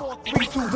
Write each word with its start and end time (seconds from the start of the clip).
Heute 0.00 0.38
möchte 0.38 0.58
ich 0.58 0.64
eine 0.64 0.70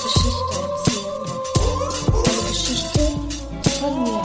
Geschichte 0.00 0.60
erzählen. 0.62 1.10
Eine 2.14 2.42
Geschichte 2.48 3.02
von 3.80 3.94
mir. 4.04 4.22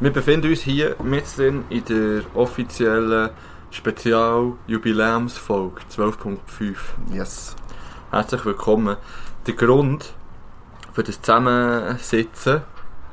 Wir 0.00 0.12
befinden 0.12 0.50
uns 0.50 0.62
hier 0.62 0.96
mitten 1.04 1.64
in 1.70 1.84
der 1.84 2.22
offiziellen 2.34 3.30
Spezial-Jubiläumsfolge 3.70 5.82
12.5. 5.88 6.76
Yes. 7.12 7.54
Herzlich 8.10 8.44
willkommen. 8.44 8.96
Der 9.46 9.54
Grund 9.54 10.14
für 10.92 11.02
das 11.02 11.20
Zusammensitzen, 11.20 12.62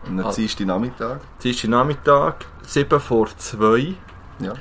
Am 0.07 0.19
Ah. 0.19 0.31
Dienstag 0.31 0.67
Nachmittag. 0.67 1.19
Dienstag 1.43 1.69
Nachmittag, 1.69 2.45
7 2.61 2.99
vor 2.99 3.27
2, 3.35 3.95
Ja. 4.39 4.53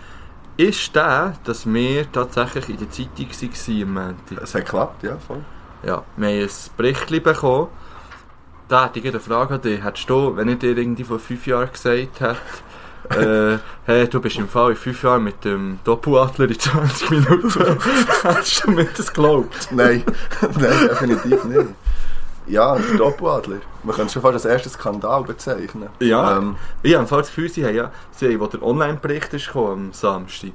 ist 0.57 0.95
der, 0.97 1.35
dass 1.45 1.67
wir 1.73 2.11
tatsächlich 2.11 2.69
in 2.71 2.79
der 2.79 2.91
Zeitung 2.91 3.29
waren 3.29 3.83
am 3.83 3.95
Montag. 3.95 4.43
Es 4.43 4.55
hat 4.55 4.65
geklappt, 4.65 5.03
ja, 5.05 5.17
voll. 5.19 5.45
Ja, 5.85 6.03
wir 6.17 6.29
haben 6.29 6.43
ein 6.43 6.51
Bericht 6.77 7.23
bekommen. 7.23 7.69
Da 8.67 8.87
hätte 8.87 8.99
ich 8.99 9.07
eine 9.07 9.21
Frage 9.21 9.55
an 9.55 9.61
dich. 9.61 9.85
Hättest 9.85 10.11
du, 10.11 10.35
wenn 10.37 10.49
ich 10.49 10.59
dir 10.59 10.77
irgendwie 10.77 11.05
vor 11.05 11.21
fünf 11.21 11.47
Jahren 11.47 11.71
gesagt 11.71 12.21
hätte, 12.21 12.37
äh, 13.55 13.59
hey, 13.85 14.09
du 14.09 14.21
bist 14.21 14.37
im 14.39 14.49
Fall 14.49 14.71
in 14.71 14.77
fünf 14.77 15.01
Jahren 15.05 15.23
mit 15.23 15.45
dem 15.45 15.79
Doppeladler 15.85 16.49
in 16.49 16.59
20 16.59 17.11
Minuten, 17.11 17.51
hättest 18.23 18.65
du 18.67 18.71
mir 18.73 18.87
das 18.97 19.13
geglaubt? 19.13 19.69
Nein, 19.71 20.03
nein, 20.41 20.89
definitiv 20.89 21.45
nicht. 21.45 21.69
Ja, 22.47 22.77
der 22.77 22.97
Doppeladler. 22.97 23.57
Man 23.83 23.95
könnte 23.97 24.13
schon 24.13 24.23
fast 24.23 24.35
als 24.35 24.45
ersten 24.45 24.71
Skandal 24.71 25.23
bezeichnen. 25.25 25.89
Ja. 26.01 26.39
Ähm, 26.39 26.57
Ich 26.83 26.95
habe 26.95 27.07
das 27.09 27.29
Gefühl, 27.29 27.49
sie 27.49 27.65
haben 27.65 27.75
ja, 27.75 27.91
sie 28.13 28.27
haben, 28.29 28.41
wo 28.41 28.47
der 28.47 28.63
Online-Bericht 28.63 29.35
ist 29.35 29.47
gekommen, 29.47 29.87
am 29.89 29.93
Samstag, 29.93 30.51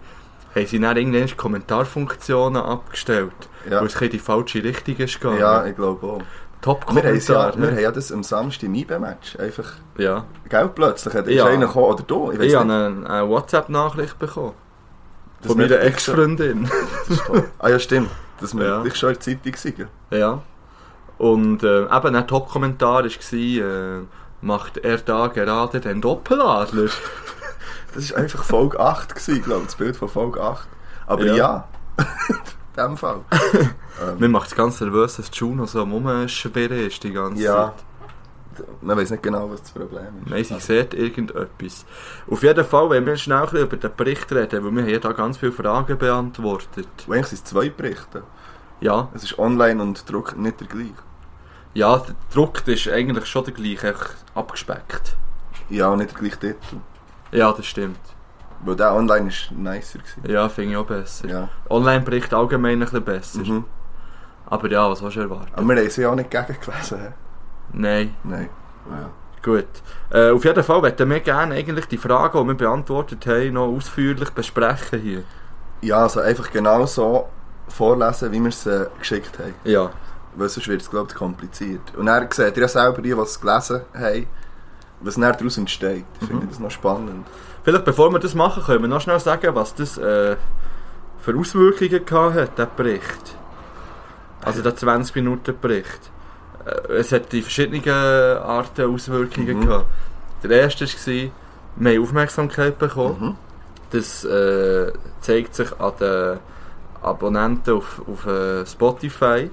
haben 0.55 0.65
sie 0.65 0.79
dann 0.79 0.97
irgendwann 0.97 1.35
Kommentarfunktionen 1.37 2.61
abgestellt, 2.61 3.31
Ja. 3.69 3.79
weil 3.79 3.87
es 3.87 3.95
in 4.01 4.09
die 4.09 4.19
falsche 4.19 4.63
Richtung 4.63 4.95
ist 4.97 5.19
gegangen. 5.19 5.39
ja, 5.39 5.65
ich 5.65 5.75
glaube 5.75 6.05
auch. 6.05 6.19
Wir 6.19 6.25
Top-Kommentar. 6.61 7.49
ja, 7.49 7.55
wir 7.57 7.65
ne? 7.65 7.71
haben 7.71 7.79
ja 7.79 7.91
das 7.91 8.11
am 8.11 8.21
Samstag 8.23 8.63
im 8.63 8.75
IB-Match. 8.75 9.35
Einfach, 9.39 9.73
ja. 9.97 10.25
gell, 10.47 10.69
plötzlich 10.73 11.13
hat 11.13 11.27
Ja. 11.27 11.33
ja. 11.33 11.45
einer 11.47 11.65
gekommen, 11.65 11.85
oder 11.85 12.03
du, 12.03 12.31
ich 12.31 12.39
Ich 12.39 12.55
habe 12.55 12.71
eine, 12.71 13.09
eine 13.09 13.27
WhatsApp-Nachricht 13.29 14.19
bekommen. 14.19 14.53
dass 15.41 15.51
Von 15.53 15.59
wir 15.59 15.67
meiner 15.69 15.81
Ex-Freundin. 15.81 16.69
Das 17.07 17.17
ist. 17.17 17.23
Ah 17.57 17.69
ja, 17.69 17.79
stimmt. 17.79 18.09
Dass 18.39 18.53
wir 18.55 18.63
Ja. 18.65 18.83
dich 18.83 18.95
schon 18.95 19.09
in 19.09 19.15
der 19.15 19.21
Zeitung 19.21 19.55
sind. 19.55 19.87
Ja. 20.11 20.41
Und 21.21 21.61
äh, 21.61 21.83
eben 21.83 22.15
ein 22.15 22.27
Top-Kommentar 22.27 23.03
war, 23.03 23.33
äh, 23.33 24.01
macht 24.41 24.77
er 24.77 24.97
da 24.97 25.27
gerade 25.27 25.79
den 25.79 26.01
Doppeladler? 26.01 26.89
Das 27.93 28.11
war 28.11 28.19
einfach 28.19 28.43
Folge 28.45 28.79
8, 28.79 29.13
gewesen, 29.13 29.43
glaube 29.43 29.59
ich, 29.61 29.65
das 29.67 29.75
Bild 29.75 29.97
von 29.97 30.07
Folge 30.07 30.41
8. 30.41 30.65
Aber 31.07 31.25
Ja. 31.25 31.35
ja, 31.35 31.67
in 32.77 32.83
dem 32.83 32.95
Fall. 32.97 33.19
Mir 34.17 34.29
macht 34.29 34.47
es 34.47 34.55
ganz 34.55 34.79
nervös, 34.79 35.17
dass 35.17 35.29
Juno 35.33 35.65
so 35.65 35.81
am 35.81 35.91
Rumschwirren 35.91 36.87
ist 36.87 37.03
die 37.03 37.11
ganze 37.11 37.43
Ja. 37.43 37.73
Zeit. 38.55 38.65
Man 38.81 38.97
weiß 38.97 39.11
nicht 39.11 39.21
genau, 39.21 39.51
was 39.51 39.61
das 39.63 39.71
Problem 39.71 40.07
ist. 40.23 40.29
Nein, 40.29 40.43
sie 40.45 40.59
sieht 40.59 40.93
irgendetwas. 40.93 41.85
Auf 42.29 42.41
jeden 42.43 42.63
Fall, 42.65 42.89
wenn 42.91 43.05
wir 43.05 43.17
schnell 43.17 43.47
über 43.53 43.75
den 43.77 43.91
Bericht 43.95 44.31
reden, 44.31 44.63
weil 44.63 44.85
wir 44.87 44.99
da 45.01 45.11
ganz 45.11 45.37
viele 45.37 45.51
Fragen 45.51 45.97
beantwortet. 45.97 46.87
Und 47.05 47.13
eigentlich 47.13 47.27
sind 47.27 47.39
es 47.39 47.43
zwei 47.43 47.69
Berichte. 47.69 48.23
Ja, 48.79 49.09
Es 49.13 49.23
ist 49.23 49.37
online 49.37 49.81
und 49.83 50.09
Druck 50.09 50.37
nicht 50.37 50.61
der 50.61 50.67
gleiche. 50.67 50.93
Ja, 51.73 51.97
der 51.97 52.15
Druck 52.33 52.67
ist 52.67 52.87
eigentlich 52.87 53.25
schon 53.25 53.45
der 53.45 53.53
gleiche, 53.53 53.95
abgespeckt. 54.35 55.15
Ja, 55.69 55.95
nicht 55.95 56.11
der 56.11 56.19
gleiche 56.19 56.39
Titel. 56.39 56.77
Ja, 57.31 57.51
das 57.51 57.65
stimmt. 57.65 57.99
Weil 58.63 58.75
der 58.75 58.93
online 58.93 59.29
ist 59.29 59.51
nicer 59.51 59.99
gewesen. 59.99 60.21
Ja, 60.27 60.47
finde 60.49 60.71
ich 60.71 60.77
auch 60.77 60.85
besser. 60.85 61.27
Ja. 61.27 61.49
Online-Bericht 61.69 62.33
allgemein 62.33 62.73
ein 62.73 62.79
bisschen 62.81 63.03
besser. 63.03 63.39
Mhm. 63.39 63.65
Aber 64.47 64.69
ja, 64.69 64.89
was 64.89 65.01
hast 65.01 65.15
du 65.15 65.21
erwartet? 65.21 65.53
Aber 65.55 65.67
wir 65.67 65.77
haben 65.81 65.89
sie 65.89 66.05
auch 66.05 66.13
nicht 66.15 66.29
gegengelesen. 66.29 66.99
hä? 66.99 67.07
Nein. 67.73 68.15
Nein. 68.23 68.49
Ja. 68.89 69.09
Gut. 69.41 69.65
Äh, 70.11 70.29
auf 70.31 70.43
jeden 70.45 70.63
Fall 70.63 70.81
möchten 70.81 71.09
wir 71.09 71.19
gerne 71.21 71.55
eigentlich 71.55 71.87
die 71.87 71.97
Fragen, 71.97 72.37
die 72.39 72.47
wir 72.49 72.53
beantwortet 72.55 73.25
haben, 73.25 73.53
noch 73.53 73.67
ausführlich 73.69 74.29
besprechen 74.31 74.99
hier. 74.99 75.23
ja, 75.81 76.03
also 76.03 76.19
einfach 76.19 76.51
genau 76.51 76.85
so 76.85 77.27
vorlesen, 77.69 78.31
wie 78.31 78.39
wir 78.41 78.49
es 78.49 78.65
äh, 78.67 78.85
geschickt 78.99 79.39
haben. 79.39 79.55
Ja. 79.63 79.89
Weil 80.35 80.49
sonst 80.49 80.67
wird 80.67 80.81
es, 80.81 80.89
glaube 80.89 81.07
ich, 81.09 81.15
kompliziert. 81.15 81.81
Und 81.97 82.05
dann 82.05 82.29
seht 82.31 82.55
ihr 82.55 82.61
ja 82.61 82.67
selber, 82.67 83.01
die, 83.01 83.13
die 83.13 83.19
es 83.19 83.39
gelesen 83.39 83.81
haben, 83.93 84.27
was 85.01 85.15
dann 85.15 85.23
daraus 85.23 85.57
entsteht. 85.57 86.05
Ich 86.21 86.27
finde 86.27 86.47
das 86.47 86.59
noch 86.59 86.71
spannend. 86.71 87.27
Vielleicht 87.63 87.85
bevor 87.85 88.11
wir 88.11 88.19
das 88.19 88.33
machen, 88.33 88.63
können 88.63 88.81
wir 88.83 88.87
noch 88.87 89.01
schnell 89.01 89.19
sagen, 89.19 89.53
was 89.53 89.75
das 89.75 89.97
äh, 89.97 90.35
für 91.19 91.37
Auswirkungen 91.37 92.33
hat, 92.33 92.57
der 92.57 92.65
Bericht. 92.65 93.35
Also 94.43 94.61
der 94.63 94.75
20-Minuten-Bericht. 94.75 96.11
Äh, 96.65 96.93
es 96.93 97.11
hat 97.11 97.31
die 97.31 97.41
verschiedenen 97.41 97.87
Arten 97.89 98.93
Auswirkungen 98.93 99.59
Mhm. 99.59 99.65
gehabt. 99.67 99.85
Der 100.43 100.51
erste 100.61 100.85
war, 100.85 101.31
wir 101.75 101.91
haben 101.93 102.03
Aufmerksamkeit 102.03 102.79
bekommen. 102.79 103.17
Mhm. 103.19 103.35
Das 103.91 104.23
äh, 104.23 104.91
zeigt 105.19 105.53
sich 105.53 105.79
an 105.79 105.93
den 105.99 106.39
Abonnenten 107.01 107.75
auf, 107.75 108.01
auf 108.07 108.25
äh, 108.25 108.65
Spotify. 108.65 109.51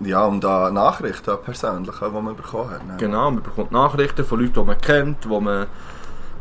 Ja, 0.00 0.24
und 0.26 0.44
da 0.44 0.70
Nachrichten 0.70 1.36
persönlich, 1.44 1.94
die 1.98 2.10
man 2.20 2.36
bekommen 2.36 2.70
hat. 2.70 2.86
ne? 2.86 2.94
Genau, 2.98 3.30
man 3.30 3.42
bekommt 3.42 3.72
Nachrichten 3.72 4.24
von 4.24 4.40
Leuten, 4.40 4.52
die 4.54 4.60
man 4.64 4.78
kennt, 4.80 5.24
die 5.24 5.28
man, 5.28 5.66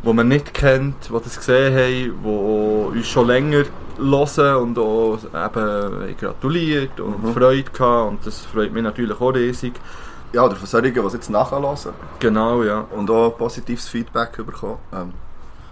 die 0.04 0.14
man 0.14 0.28
nicht 0.28 0.54
kennt, 0.54 1.08
die 1.10 1.14
das 1.24 1.38
gesehen 1.38 1.74
haben, 1.74 2.22
die 2.24 2.98
uns 2.98 3.08
schon 3.08 3.28
länger 3.28 3.64
hören 3.98 4.56
und 4.62 4.78
auch 4.78 5.18
eben 5.34 6.18
gratuliert 6.18 7.00
und 7.00 7.24
Mhm. 7.24 7.34
Freude 7.34 7.64
gehabt. 7.64 8.10
Und 8.10 8.26
das 8.26 8.42
freut 8.46 8.74
mich 8.74 8.84
natürlich 8.84 9.20
auch 9.20 9.34
riesig. 9.34 9.74
Ja, 10.34 10.44
oder 10.44 10.58
von 10.58 10.68
solchen, 10.68 10.94
die 10.94 11.00
es 11.00 11.14
jetzt 11.14 11.30
nachhören 11.30 11.78
Genau, 12.20 12.62
ja. 12.64 12.86
und 12.94 13.10
auch 13.10 13.38
positives 13.38 13.88
Feedback 13.88 14.36
bekommen. 14.46 14.80
Ähm, 14.94 15.14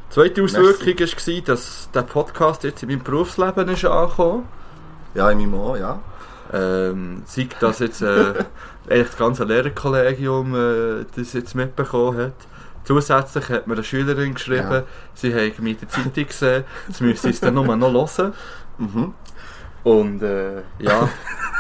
Die 0.10 0.14
zweite 0.14 0.42
Auswirkung 0.44 1.00
war, 1.00 1.42
dass 1.46 1.90
der 1.94 2.02
Podcast 2.04 2.64
jetzt 2.64 2.82
in 2.84 2.88
meinem 2.90 3.04
Berufsleben 3.04 3.68
ist 3.68 3.84
angekommen 3.84 4.46
ja, 5.16 5.30
in 5.30 5.38
meinem 5.40 5.54
auch, 5.56 5.76
ja. 5.78 6.00
Ähm, 6.54 7.24
Sei 7.26 7.48
das 7.60 7.80
jetzt 7.80 8.02
äh, 8.02 8.34
eigentlich 8.90 9.08
das 9.08 9.18
ganze 9.18 9.44
Lehrerkollegium 9.44 10.56
äh, 10.56 11.06
das 11.16 11.34
jetzt 11.34 11.56
mitbekommen 11.56 12.18
hat. 12.18 12.34
Zusätzlich 12.86 13.50
hat 13.50 13.66
mir 13.68 13.74
eine 13.76 13.84
Schülerin 13.84 14.34
geschrieben, 14.34 14.72
Ja. 14.72 14.84
sie 15.14 15.34
habe 15.34 15.54
mich 15.60 15.74
in 15.74 15.80
der 15.80 15.90
Zeitung 15.90 16.26
gesehen, 16.28 16.64
jetzt 16.88 17.02
müssen 17.02 17.22
sie 17.24 17.30
es 17.30 17.40
dann 17.40 17.54
nur 17.54 17.76
noch 17.76 17.92
hören. 18.18 18.34
Mhm. 18.78 19.14
Und 19.84 20.22
äh, 20.24 20.62
ja, 20.80 21.10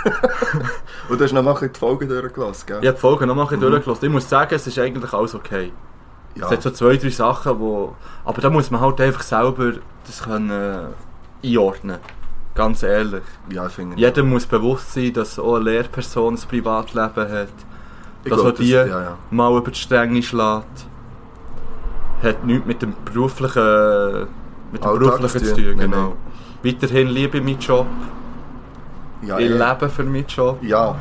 Und 1.09 1.19
du 1.19 1.23
hast 1.23 1.31
noch 1.33 1.43
mal 1.43 1.57
die 1.61 1.77
Folge 1.79 2.07
durchgelassen, 2.07 2.65
gell? 2.67 2.79
ich 2.81 2.87
habe 2.87 2.95
die 2.95 3.01
Folge 3.01 3.25
noch 3.27 3.35
mal 3.35 3.45
Mhm. 3.45 3.59
durchgelassen. 3.61 4.05
Ich 4.05 4.11
muss 4.11 4.27
sagen, 4.29 4.53
es 4.53 4.67
ist 4.67 4.77
eigentlich 4.79 5.13
alles 5.13 5.33
okay. 5.35 5.71
Ja. 6.35 6.45
Es 6.45 6.51
hat 6.51 6.61
so 6.63 6.71
zwei, 6.71 6.97
drei 6.97 7.09
Sachen, 7.09 7.59
wo... 7.59 7.95
Aber 8.25 8.41
da 8.41 8.49
muss 8.49 8.71
man 8.71 8.81
halt 8.81 8.99
einfach 8.99 9.21
selber 9.21 9.73
das 10.05 10.23
können 10.23 10.49
äh, 10.49 11.47
einordnen. 11.47 11.99
Ganz 12.55 12.83
ehrlich. 12.83 13.23
ja, 13.49 13.65
ich 13.65 13.73
finde 13.73 13.97
Jedem 13.97 14.29
muss 14.29 14.45
bewusst 14.45 14.93
sein, 14.93 15.11
dass 15.13 15.39
auch 15.39 15.55
eine 15.55 15.71
Lehrperson 15.71 16.35
ein 16.35 16.39
Privatleben 16.47 17.31
hat. 17.31 17.47
Ich 18.23 18.29
dass 18.29 18.39
glaub, 18.39 18.53
auch 18.53 18.57
die 18.57 18.69
ja, 18.69 18.85
ja. 18.85 19.17
mal 19.31 19.57
über 19.57 19.71
die 19.71 19.79
Stränge 19.79 20.21
schlägt. 20.21 20.87
Hat 22.21 22.45
nichts 22.45 22.65
mit 22.65 22.81
dem 22.81 22.93
beruflichen, 23.03 24.27
mit 24.71 24.83
dem 24.83 24.89
Alltag 24.89 25.17
beruflichen 25.17 25.45
zu 25.45 25.55
tun, 25.55 25.63
tun. 25.63 25.77
nein, 25.77 25.91
Genau. 25.91 26.15
Weiterhin 26.63 27.07
liebe 27.09 27.37
ich 27.39 27.43
meinen 27.43 27.59
Job. 27.59 27.87
Ja, 29.23 29.37
ich 29.39 29.49
eh. 29.49 29.53
lebe 29.53 29.89
für 29.89 30.03
meinen 30.03 30.25
Job. 30.27 30.59
Ja, 30.61 30.95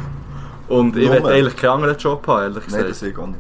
Und 0.69 0.97
ich 0.97 1.11
will 1.11 1.25
eigentlich 1.27 1.57
keinen 1.57 1.71
anderen 1.71 1.97
Job 1.99 2.27
haben, 2.27 2.43
ehrlich 2.43 2.57
nein, 2.57 2.67
gesagt. 2.67 2.91
das 2.91 2.99
sehe 3.01 3.11
ich 3.11 3.19
auch 3.19 3.27
nicht. 3.27 3.39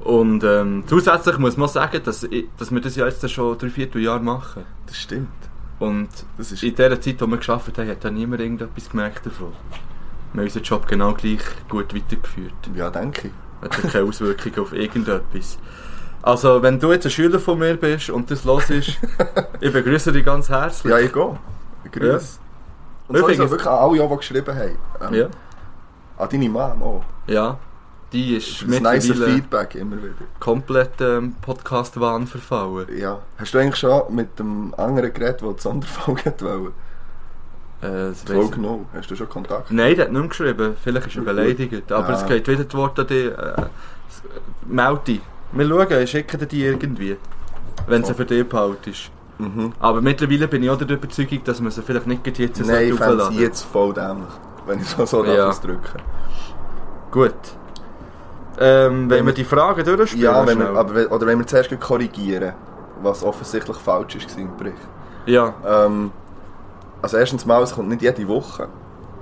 Und 0.00 0.42
ähm, 0.42 0.84
zusätzlich 0.86 1.38
muss 1.38 1.56
man 1.56 1.68
sagen, 1.68 2.00
dass, 2.02 2.22
ich, 2.24 2.46
dass 2.56 2.72
wir 2.72 2.80
das 2.80 2.96
ja 2.96 3.06
jetzt 3.06 3.28
schon 3.30 3.58
drei, 3.58 3.68
vier 3.68 3.88
Jahre 4.00 4.20
machen. 4.20 4.64
Das 4.86 4.96
stimmt. 4.96 5.28
Und 5.78 6.08
in 6.62 6.74
der 6.74 7.00
Zeit, 7.00 7.06
in 7.06 7.16
der 7.18 7.26
wir 7.28 7.36
gearbeitet 7.38 7.78
haben, 7.78 7.88
hat 7.88 8.04
da 8.04 8.10
niemand 8.10 8.40
irgendetwas 8.40 8.90
gemerkt 8.90 9.26
davon. 9.26 9.52
Wir 10.32 10.40
haben 10.40 10.46
unseren 10.46 10.62
Job 10.62 10.86
genau 10.86 11.14
gleich 11.14 11.40
gut 11.68 11.94
weitergeführt. 11.94 12.52
ja, 12.74 12.90
denke 12.90 13.28
ich. 13.28 13.32
Hat 13.62 13.82
ja 13.82 13.88
keine 13.90 14.04
Auswirkungen 14.08 14.58
auf 14.60 14.72
irgendetwas. 14.72 15.58
Also, 16.22 16.62
wenn 16.62 16.78
du 16.80 16.92
jetzt 16.92 17.06
ein 17.06 17.10
Schüler 17.10 17.38
von 17.38 17.58
mir 17.58 17.76
bist 17.76 18.10
und 18.10 18.30
das 18.30 18.44
los 18.44 18.70
ist, 18.70 18.98
ich 19.60 19.72
begrüße 19.72 20.12
dich 20.12 20.24
ganz 20.24 20.48
herzlich. 20.48 20.90
Ja, 20.90 20.98
ich 20.98 21.12
gehe. 21.12 21.38
Grüß. 21.92 22.40
Und 23.06 23.16
Ich 23.16 23.22
sowieso 23.22 23.50
wirklich 23.50 23.66
an 23.68 23.78
alle, 23.78 24.08
die 24.08 24.16
geschrieben 24.16 24.54
haben. 24.54 24.78
Ähm, 25.00 25.14
Ja. 25.14 25.28
An 26.18 26.28
deine 26.28 26.48
Mom 26.48 26.82
auch. 26.82 27.04
ja. 27.26 27.58
Die 28.12 28.36
ist 28.36 28.62
Das 28.62 28.80
nice 28.80 29.10
Feedback 29.10 29.74
immer 29.74 29.96
wieder. 29.96 30.14
komplett 30.40 31.00
ähm, 31.00 31.34
Podcast-Wahn 31.42 32.26
verfallen. 32.26 32.86
Ja. 32.96 33.18
Hast 33.36 33.52
du 33.52 33.58
eigentlich 33.58 33.76
schon 33.76 34.14
mit 34.14 34.38
dem 34.38 34.72
anderen 34.76 35.12
Gerät, 35.12 35.42
das 35.42 35.56
die 35.56 35.62
Sonderfolge 35.62 36.32
wollen? 36.40 36.72
Äh, 37.80 38.12
Folge 38.14 38.60
noch. 38.60 38.86
Hast 38.94 39.10
du 39.10 39.14
schon 39.16 39.28
Kontakt? 39.28 39.70
Nein, 39.70 39.94
der 39.94 40.06
hat 40.06 40.12
nicht 40.12 40.20
mehr 40.20 40.28
geschrieben. 40.28 40.76
Vielleicht 40.82 41.06
ist 41.06 41.16
er 41.16 41.22
beleidigt. 41.22 41.92
Aber 41.92 42.08
Ja. 42.08 42.14
es 42.14 42.26
geht 42.26 42.48
wieder 42.48 42.64
das 42.64 42.74
Wort 42.74 42.98
an 42.98 43.06
dich. 43.06 43.26
Äh, 43.26 43.66
dich. 45.06 45.20
Wir 45.52 45.68
schauen, 45.68 46.02
ich 46.02 46.10
schicke 46.10 46.38
dir 46.38 46.46
die 46.46 46.64
irgendwie. 46.64 47.16
Wenn 47.86 48.04
sie 48.04 48.14
für 48.14 48.24
dich 48.24 48.46
behaltest. 48.48 49.10
Mhm. 49.38 49.72
Aber 49.78 50.00
mittlerweile 50.00 50.48
bin 50.48 50.62
ich 50.62 50.70
auch 50.70 50.78
der 50.78 50.88
Überzeugung, 50.90 51.44
dass 51.44 51.60
man 51.60 51.70
sie 51.70 51.82
vielleicht 51.82 52.06
nicht 52.06 52.38
jetzt 52.38 52.60
Nein, 52.66 52.88
ich 52.88 52.94
fände 52.94 53.28
sie 53.30 53.40
jetzt 53.40 53.62
voll 53.62 53.94
dämlich. 53.94 54.28
Wenn 54.66 54.80
ich 54.80 54.86
so, 54.88 55.06
so 55.06 55.24
ja. 55.24 55.48
ausdrücken 55.48 56.02
Gut. 57.10 57.32
Ähm, 58.60 59.08
wenn 59.08 59.18
Wenn 59.18 59.26
wir 59.26 59.32
die 59.34 59.44
Fragen 59.44 59.84
durchspielen, 59.84 60.24
Ja, 60.24 60.46
wenn 60.46 60.58
wir, 60.58 60.70
aber, 60.70 61.12
oder 61.12 61.26
wenn 61.26 61.38
wir 61.38 61.46
zuerst 61.46 61.78
korrigieren, 61.80 62.54
was 63.02 63.22
offensichtlich 63.22 63.76
falsch 63.76 64.16
ist 64.16 64.36
im 64.36 64.56
Bericht. 64.56 64.76
Ja, 65.26 65.54
Ähm, 65.66 66.10
also 67.00 67.16
erstens 67.16 67.46
mal, 67.46 67.62
es 67.62 67.72
kommt 67.72 67.88
nicht 67.88 68.02
jede 68.02 68.26
Woche 68.26 68.68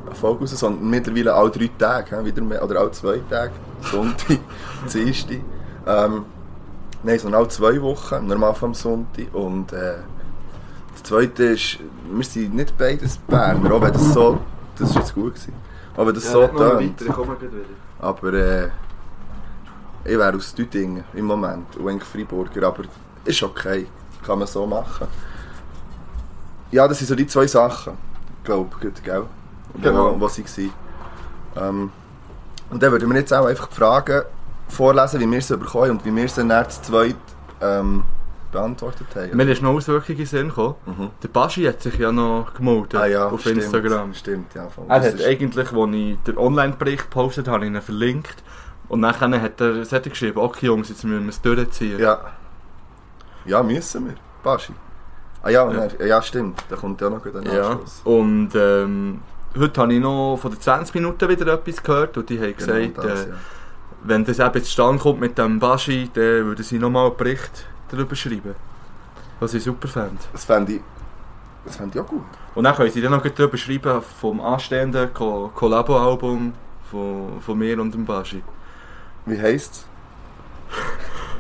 eine 0.07 0.15
Folge 0.15 0.41
raus, 0.41 0.51
sondern 0.51 0.89
mittlerweile 0.89 1.35
alle 1.35 1.51
drei 1.51 1.71
Tage, 1.79 2.25
wieder 2.25 2.43
mehr, 2.43 2.63
oder 2.63 2.81
alle 2.81 2.91
zwei 2.93 3.21
Tage, 3.29 3.53
Sonntag, 3.81 4.39
Dienstag. 4.93 5.39
Ähm, 5.87 6.25
nein, 7.03 7.19
sondern 7.19 7.41
alle 7.41 7.49
zwei 7.49 7.81
Wochen, 7.83 8.27
normal 8.27 8.55
vom 8.55 8.73
Sonntag. 8.73 9.27
Und 9.35 9.73
äh, 9.73 9.97
das 10.93 11.03
Zweite 11.03 11.45
ist, 11.45 11.79
wir 12.11 12.25
sind 12.25 12.55
nicht 12.55 12.77
beides 12.79 13.19
Berner, 13.19 13.75
auch 13.75 13.83
wenn 13.83 13.93
das 13.93 14.13
so, 14.13 14.39
das 14.79 14.91
ist 14.91 14.97
jetzt 14.97 15.15
gut 15.15 15.35
gewesen, 15.35 15.53
aber 15.95 16.07
wenn 16.07 16.15
das 16.15 16.31
so 16.31 16.47
tönt. 16.47 17.01
ich 17.01 17.09
komme 17.09 17.37
gleich 17.37 17.53
wieder. 17.53 17.65
Aber 17.99 18.33
äh, 18.33 18.69
ich 20.07 20.19
wäre 20.19 20.37
aus 20.37 20.55
Düdingen 20.55 21.05
im 21.15 21.25
Moment 21.27 21.77
und 21.77 22.03
Freiburger, 22.03 22.67
aber 22.67 22.85
ist 23.25 23.43
okay, 23.43 23.87
kann 24.25 24.39
man 24.39 24.49
so 24.49 24.67
machen. 24.67 25.07
Ja, 26.71 26.87
das 26.89 26.99
sind 26.99 27.09
so 27.09 27.15
die 27.15 27.27
zwei 27.27 27.47
Sachen, 27.47 27.95
glaube 28.45 28.71
ich, 28.81 29.03
gell? 29.03 29.25
Genau. 29.83 30.15
Wo, 30.15 30.21
wo 30.21 30.29
sie 30.29 30.45
waren. 30.45 31.69
Ähm, 31.69 31.91
und 32.71 32.83
dann 32.83 32.93
würden 32.93 33.09
wir 33.09 33.19
jetzt 33.19 33.33
auch 33.33 33.47
einfach 33.47 33.69
die 33.69 33.75
Fragen 33.75 34.23
vorlesen, 34.69 35.21
wie 35.21 35.31
wir 35.31 35.41
sie 35.41 35.57
bekommen 35.57 35.93
und 35.93 36.05
wie 36.05 36.15
wir 36.15 36.29
sie 36.29 36.47
dann 36.47 36.69
zu 36.69 36.83
zweit 36.83 37.17
ähm, 37.61 38.05
beantwortet 38.51 39.07
haben. 39.15 39.37
Mir 39.37 39.51
ist 39.51 39.63
noch 39.63 39.75
Auswirkungen 39.75 40.19
in 40.19 40.27
Sinn 40.27 40.49
gekommen. 40.49 40.75
Mhm. 40.87 41.11
Der 41.23 41.29
Baschi 41.29 41.65
hat 41.65 41.83
sich 41.83 41.99
ja 41.99 42.11
noch 42.11 42.53
gemeldet 42.55 42.95
Ah 42.95 43.07
ja, 43.07 43.29
auf 43.29 43.41
stimmt, 43.41 43.63
Instagram. 43.63 44.15
Stimmt, 44.15 44.55
ja. 44.55 44.69
Voll. 44.69 44.85
Er 44.89 45.01
Das 45.01 45.15
hat 45.15 45.25
eigentlich, 45.25 45.73
als 45.73 45.95
ich 45.95 46.19
den 46.27 46.39
Online-Bericht 46.39 47.05
gepostet 47.05 47.49
habe, 47.49 47.65
ich 47.65 47.71
ihn 47.71 47.81
verlinkt. 47.81 48.43
Und 48.89 49.01
nachher 49.01 49.29
hat 49.43 49.61
er, 49.61 49.81
hat 49.83 49.93
er 49.93 50.01
geschrieben, 50.01 50.39
okay 50.39 50.67
Jungs, 50.67 50.89
jetzt 50.89 51.03
müssen 51.05 51.25
wir 51.25 51.29
es 51.31 51.41
durchziehen. 51.41 51.99
Ja. 51.99 52.21
Ja, 53.45 53.63
müssen 53.63 54.07
wir. 54.07 54.15
Baschi. 54.43 54.73
Ah 55.43 55.51
ja, 55.51 55.71
Ja. 55.73 55.87
dann- 55.87 56.07
ja 56.07 56.23
stimmt. 56.23 56.65
Da 56.69 56.77
kommt 56.77 57.01
ja 57.01 57.11
noch 57.11 57.25
ein 57.25 57.43
Ja. 57.53 57.71
Anschluss. 57.71 58.01
Und 58.05 58.51
ähm, 58.55 59.21
heute 59.59 59.81
habe 59.81 59.93
ich 59.95 60.01
noch 60.01 60.37
von 60.37 60.51
den 60.51 60.61
20 60.61 60.95
Minuten 60.95 61.29
wieder 61.29 61.53
etwas 61.53 61.83
gehört 61.83 62.17
und 62.17 62.29
die 62.29 62.39
haben 62.41 62.57
gesagt, 62.57 62.79
Genau 62.95 63.03
das, 63.09 63.25
äh, 63.27 63.29
ja. 63.31 63.35
wenn 64.05 64.25
das 64.25 64.39
eben 64.39 64.63
zustande 64.65 65.03
kommt 65.03 65.21
mit 65.21 65.37
dem 65.39 65.59
Baschi, 65.59 66.11
dann 66.13 66.47
würden 66.47 66.63
sie 66.65 66.79
nochmal 66.79 67.07
einen 67.07 67.17
Bericht 67.17 67.67
darüber 67.91 68.15
schreiben. 68.17 68.55
Was 69.41 69.55
ich 69.55 69.63
super 69.65 69.87
fände. 69.89 70.17
Das 70.33 70.45
fände 70.45 70.73
ich, 70.75 70.81
das 71.65 71.77
fände 71.77 71.99
ich 71.99 72.05
auch 72.05 72.09
gut. 72.09 72.25
Und 72.55 72.65
dann 72.65 72.75
können 72.75 72.91
sie 72.91 73.01
dann 73.03 73.13
noch 73.13 73.23
darüber 73.23 73.57
schreiben 73.57 74.01
vom 74.21 74.41
anstehenden 74.41 75.13
Co 75.13 75.51
Collabo-Album 75.55 76.55
von, 76.91 77.41
von 77.41 77.59
mir 77.59 77.81
und 77.81 77.93
dem 77.95 78.05
Baschi. 78.05 78.43
Wie 79.27 79.41
heisst 79.41 79.73
es? 79.73 79.85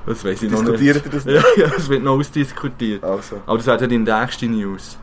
Das 0.07 0.25
weiß 0.25 0.43
ich 0.43 0.51
noch 0.51 0.61
Diskutiert 0.61 0.97
nicht. 0.97 1.07
ihr 1.07 1.13
das 1.13 1.25
nicht? 1.25 1.57
Ja, 1.57 1.65
ja, 1.67 1.73
es 1.77 1.89
wird 1.89 2.03
noch 2.03 2.13
ausdiskutiert. 2.19 3.03
Also. 3.03 3.41
Aber 3.47 3.57
das 3.57 3.67
wäre 3.67 3.79
dann 3.79 3.89
die 3.89 3.99
nächste 3.99 4.47
News. 4.47 4.97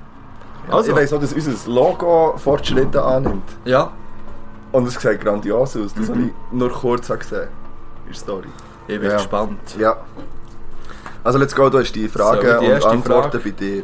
Also. 0.70 0.92
Ich 0.92 0.96
weiss 0.98 1.12
auch, 1.12 1.20
dass 1.20 1.34
unser 1.34 1.70
Logo 1.70 2.36
Fortschritte 2.38 3.04
annimmt. 3.04 3.44
Ja, 3.66 3.92
Und 4.72 4.88
es 4.88 4.96
sieht 4.96 5.22
grandios 5.22 5.76
aus. 5.78 5.94
Das 5.94 6.08
Mhm. 6.08 6.14
habe 6.14 6.22
ich 6.22 6.32
nur 6.52 6.70
kurz 6.72 7.08
gesehen. 7.08 7.48
In 8.06 8.08
der 8.08 8.14
Story. 8.16 8.48
ich 8.88 9.00
bin 9.00 9.10
Ja. 9.10 9.18
gespannt. 9.18 9.60
Ja. 9.78 9.98
Also, 11.24 11.38
let's 11.38 11.54
go. 11.56 11.70
Du 11.70 11.80
hast 11.80 11.92
die 11.94 12.08
Fragen 12.10 12.42
die 12.62 12.68
und 12.72 12.84
Antworten 12.86 13.32
Frage. 13.32 13.40
bei 13.40 13.50
dir. 13.52 13.84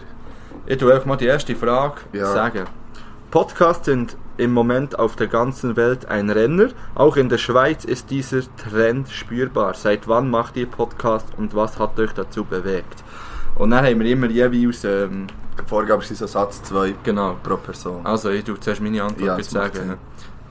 Ich 0.65 0.77
tue 0.77 0.91
einfach 0.93 1.05
mal 1.05 1.15
die 1.17 1.25
erste 1.27 1.55
Frage 1.55 1.95
Ja. 2.13 2.25
sagen. 2.33 2.65
Podcasts 3.29 3.85
sind 3.85 4.15
im 4.39 4.53
Moment 4.53 4.97
auf 4.97 5.15
der 5.15 5.27
ganzen 5.27 5.75
Welt 5.75 6.05
ein 6.07 6.29
Renner. 6.29 6.69
Auch 6.95 7.17
in 7.17 7.29
der 7.29 7.37
Schweiz 7.37 7.85
ist 7.85 8.09
dieser 8.09 8.41
Trend 8.55 9.09
spürbar. 9.09 9.73
Seit 9.73 10.07
wann 10.07 10.29
macht 10.29 10.55
ihr 10.57 10.65
Podcast 10.65 11.27
und 11.37 11.55
was 11.55 11.77
hat 11.77 11.99
euch 11.99 12.13
dazu 12.13 12.45
bewegt? 12.45 13.03
Und 13.55 13.71
dann 13.71 13.85
haben 13.85 13.99
wir 13.99 14.11
immer 14.11 14.27
jeweils, 14.27 14.83
ähm, 14.85 15.27
Vorgabe 15.65 16.01
ist 16.03 16.15
so 16.15 16.25
Satz 16.25 16.63
2 16.63 16.95
genau. 17.03 17.35
pro 17.43 17.57
Person. 17.57 18.05
Also, 18.05 18.29
ich 18.29 18.43
tue 18.43 18.59
zuerst 18.59 18.81
meine 18.81 19.03
Antwort 19.03 19.37
Ja, 19.37 19.43
sagen. 19.43 19.97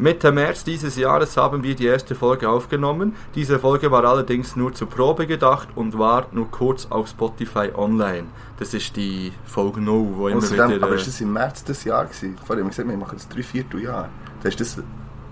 Mitte 0.00 0.31
März 0.31 0.62
dieses 0.62 0.95
Jahres 0.95 1.37
haben 1.37 1.65
wir 1.65 1.75
die 1.75 1.87
erste 1.87 2.15
Folge 2.15 2.49
aufgenommen. 2.49 3.17
Diese 3.35 3.59
Folge 3.59 3.91
war 3.91 4.05
allerdings 4.05 4.55
nur 4.55 4.73
zur 4.73 4.89
Probe 4.89 5.27
gedacht 5.27 5.69
und 5.75 5.99
war 5.99 6.29
nur 6.31 6.49
kurz 6.53 6.87
auf 6.89 7.09
Spotify 7.09 7.73
online. 7.75 8.29
Das 8.61 8.75
ist 8.75 8.95
die 8.95 9.33
Folge 9.45 9.81
0, 9.81 10.09
wo 10.15 10.29
immer 10.29 10.41
wieder... 10.49 10.67
aber 10.67 10.93
äh, 10.93 10.95
ist 10.95 11.09
das 11.09 11.21
im 11.21 11.33
März 11.33 11.65
des 11.65 11.83
Jahr 11.83 12.05
gewesen? 12.05 12.37
Vorher 12.45 12.62
haben 12.62 12.67
wir 12.67 12.71
gesagt, 12.71 12.89
wir 12.89 12.97
machen 12.97 13.17
das 13.17 13.29
drei 13.29 13.43
Vierteljahr. 13.43 14.09
Das 14.41 14.55
ist 14.55 14.61
das, 14.61 14.85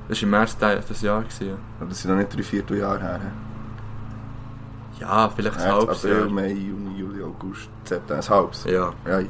Das 0.09 0.19
war 0.19 0.25
im 0.25 0.31
März 0.31 0.59
des 0.59 1.01
Jahr. 1.01 1.23
Gewesen, 1.23 1.49
ja. 1.49 1.55
aber 1.79 1.89
das 1.89 2.03
sind 2.03 2.11
noch 2.11 2.19
nicht 2.19 2.35
drei 2.35 2.43
Vierteljahre 2.43 3.01
her. 3.01 3.21
ja, 5.01 5.29
vielleicht 5.29 5.59
ein 5.59 5.63
März, 5.63 5.75
halbes 5.77 6.05
April, 6.05 6.19
Jahr. 6.19 6.29
Mai, 6.29 6.49
Juni, 6.51 6.99
Juli, 6.99 7.23
August, 7.23 7.69
September. 7.85 8.21
Ein 8.21 8.29
halbes. 8.29 8.65
Ja. 8.65 8.93
Ja. 9.07 9.21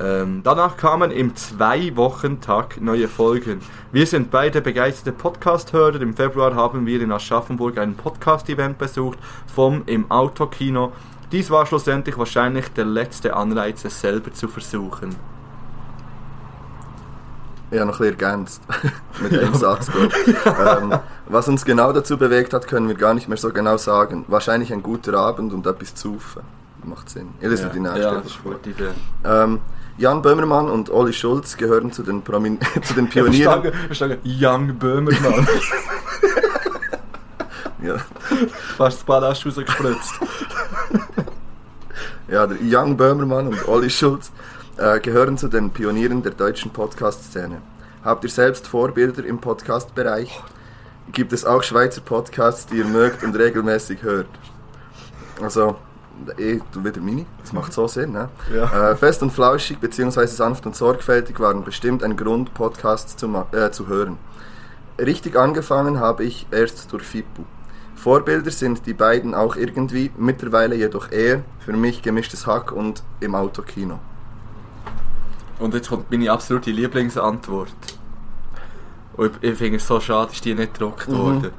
Ähm, 0.00 0.40
danach 0.42 0.76
kamen 0.76 1.10
im 1.10 1.34
Zwei-Wochen-Tag 1.34 2.80
neue 2.80 3.08
Folgen. 3.08 3.60
Wir 3.92 4.06
sind 4.06 4.30
beide 4.30 4.60
begeisterte 4.60 5.12
Podcast-Hörer. 5.12 6.00
Im 6.00 6.14
Februar 6.14 6.54
haben 6.54 6.86
wir 6.86 7.00
in 7.00 7.12
Aschaffenburg 7.12 7.78
ein 7.78 7.94
Podcast-Event 7.94 8.78
besucht 8.78 9.18
vom 9.52 9.84
Im 9.86 10.10
Autokino. 10.10 10.92
Dies 11.32 11.50
war 11.50 11.66
schlussendlich 11.66 12.18
wahrscheinlich 12.18 12.68
der 12.68 12.84
letzte 12.84 13.34
Anreiz, 13.34 13.84
es 13.84 14.00
selber 14.00 14.32
zu 14.32 14.48
versuchen. 14.48 15.16
Habe 17.70 17.84
noch 17.84 18.00
ein 18.00 18.14
bisschen 18.14 18.20
ergänzt. 18.20 18.62
Mit 19.20 19.38
einem 19.38 19.54
Satz, 19.54 19.88
ich. 19.88 20.36
ähm, 20.46 20.98
Was 21.28 21.48
uns 21.48 21.64
genau 21.64 21.92
dazu 21.92 22.16
bewegt 22.16 22.52
hat, 22.52 22.68
können 22.68 22.86
wir 22.86 22.94
gar 22.94 23.14
nicht 23.14 23.28
mehr 23.28 23.38
so 23.38 23.50
genau 23.50 23.76
sagen. 23.76 24.24
Wahrscheinlich 24.28 24.72
ein 24.72 24.82
guter 24.82 25.14
Abend 25.18 25.52
und 25.52 25.66
etwas 25.66 25.94
Zufen. 25.94 26.42
Macht 26.86 27.10
Sinn. 27.10 27.28
Ich 27.40 27.48
lese 27.48 27.70
die 27.72 27.80
nächste. 27.80 28.00
ja, 28.00 28.20
das 28.20 28.38
gute 28.42 28.70
Idee. 28.70 28.90
Ähm, 29.24 29.60
Jan 29.98 30.22
Böhmermann 30.22 30.70
und 30.70 30.90
Olli 30.90 31.12
Schulz 31.12 31.56
gehören 31.56 31.90
zu 31.92 32.02
den, 32.02 32.22
Promin 32.22 32.58
zu 32.82 32.94
den 32.94 33.08
Pionieren. 33.08 33.62
Verstanden, 33.62 33.86
verstanden. 33.86 34.20
Young 34.24 34.78
Böhmermann. 34.78 35.48
Ja, 37.82 37.98
Fast 38.76 38.98
das 38.98 39.04
Ballast 39.04 39.46
rausgespritzt. 39.46 40.14
ja, 42.28 42.46
der 42.46 42.60
Jan 42.62 42.96
Böhmermann 42.96 43.48
und 43.48 43.68
Olli 43.68 43.90
Schulz 43.90 44.32
äh, 44.76 44.98
gehören 44.98 45.38
zu 45.38 45.46
den 45.46 45.70
Pionieren 45.70 46.22
der 46.22 46.32
deutschen 46.32 46.72
Podcast-Szene. 46.72 47.60
Habt 48.02 48.24
ihr 48.24 48.30
selbst 48.30 48.66
Vorbilder 48.66 49.24
im 49.24 49.38
Podcast-Bereich? 49.38 50.40
Gibt 51.12 51.32
es 51.32 51.44
auch 51.44 51.62
Schweizer 51.62 52.00
Podcasts, 52.00 52.66
die 52.66 52.78
ihr 52.78 52.86
mögt 52.86 53.22
und 53.22 53.36
regelmäßig 53.36 54.02
hört? 54.02 54.28
Also, 55.40 55.76
tu 56.72 56.84
wieder 56.84 57.00
meine, 57.00 57.26
das 57.40 57.52
macht 57.52 57.72
so 57.72 57.86
Sinn, 57.86 58.12
ne? 58.12 58.28
Ja. 58.54 58.90
Äh, 58.90 58.96
fest 58.96 59.22
und 59.22 59.32
flauschig 59.32 59.78
bzw. 59.78 60.26
sanft 60.26 60.66
und 60.66 60.74
sorgfältig 60.76 61.38
waren 61.40 61.64
bestimmt 61.64 62.02
ein 62.02 62.16
Grund, 62.16 62.54
Podcasts 62.54 63.16
zu, 63.16 63.26
äh, 63.52 63.70
zu 63.70 63.86
hören. 63.86 64.18
Richtig 64.98 65.36
angefangen 65.36 66.00
habe 66.00 66.24
ich 66.24 66.46
erst 66.50 66.92
durch 66.92 67.04
Fippo. 67.04 67.44
Vorbilder 67.94 68.50
sind 68.50 68.86
die 68.86 68.94
beiden 68.94 69.34
auch 69.34 69.56
irgendwie, 69.56 70.10
mittlerweile 70.16 70.74
jedoch 70.76 71.10
eher 71.10 71.42
für 71.58 71.72
mich 71.72 72.02
gemischtes 72.02 72.46
Hack 72.46 72.72
und 72.72 73.02
im 73.20 73.34
Autokino. 73.34 73.98
Und 75.58 75.74
jetzt 75.74 75.88
kommt 75.88 76.10
meine 76.10 76.30
absolute 76.30 76.70
Lieblingsantwort. 76.70 77.72
Und 79.16 79.32
ich, 79.40 79.50
ich 79.50 79.58
finde 79.58 79.76
es 79.78 79.86
so 79.86 79.98
schade, 79.98 80.32
ist 80.32 80.44
die 80.44 80.54
nicht 80.54 80.74
gedruckt 80.74 81.10
worden. 81.10 81.50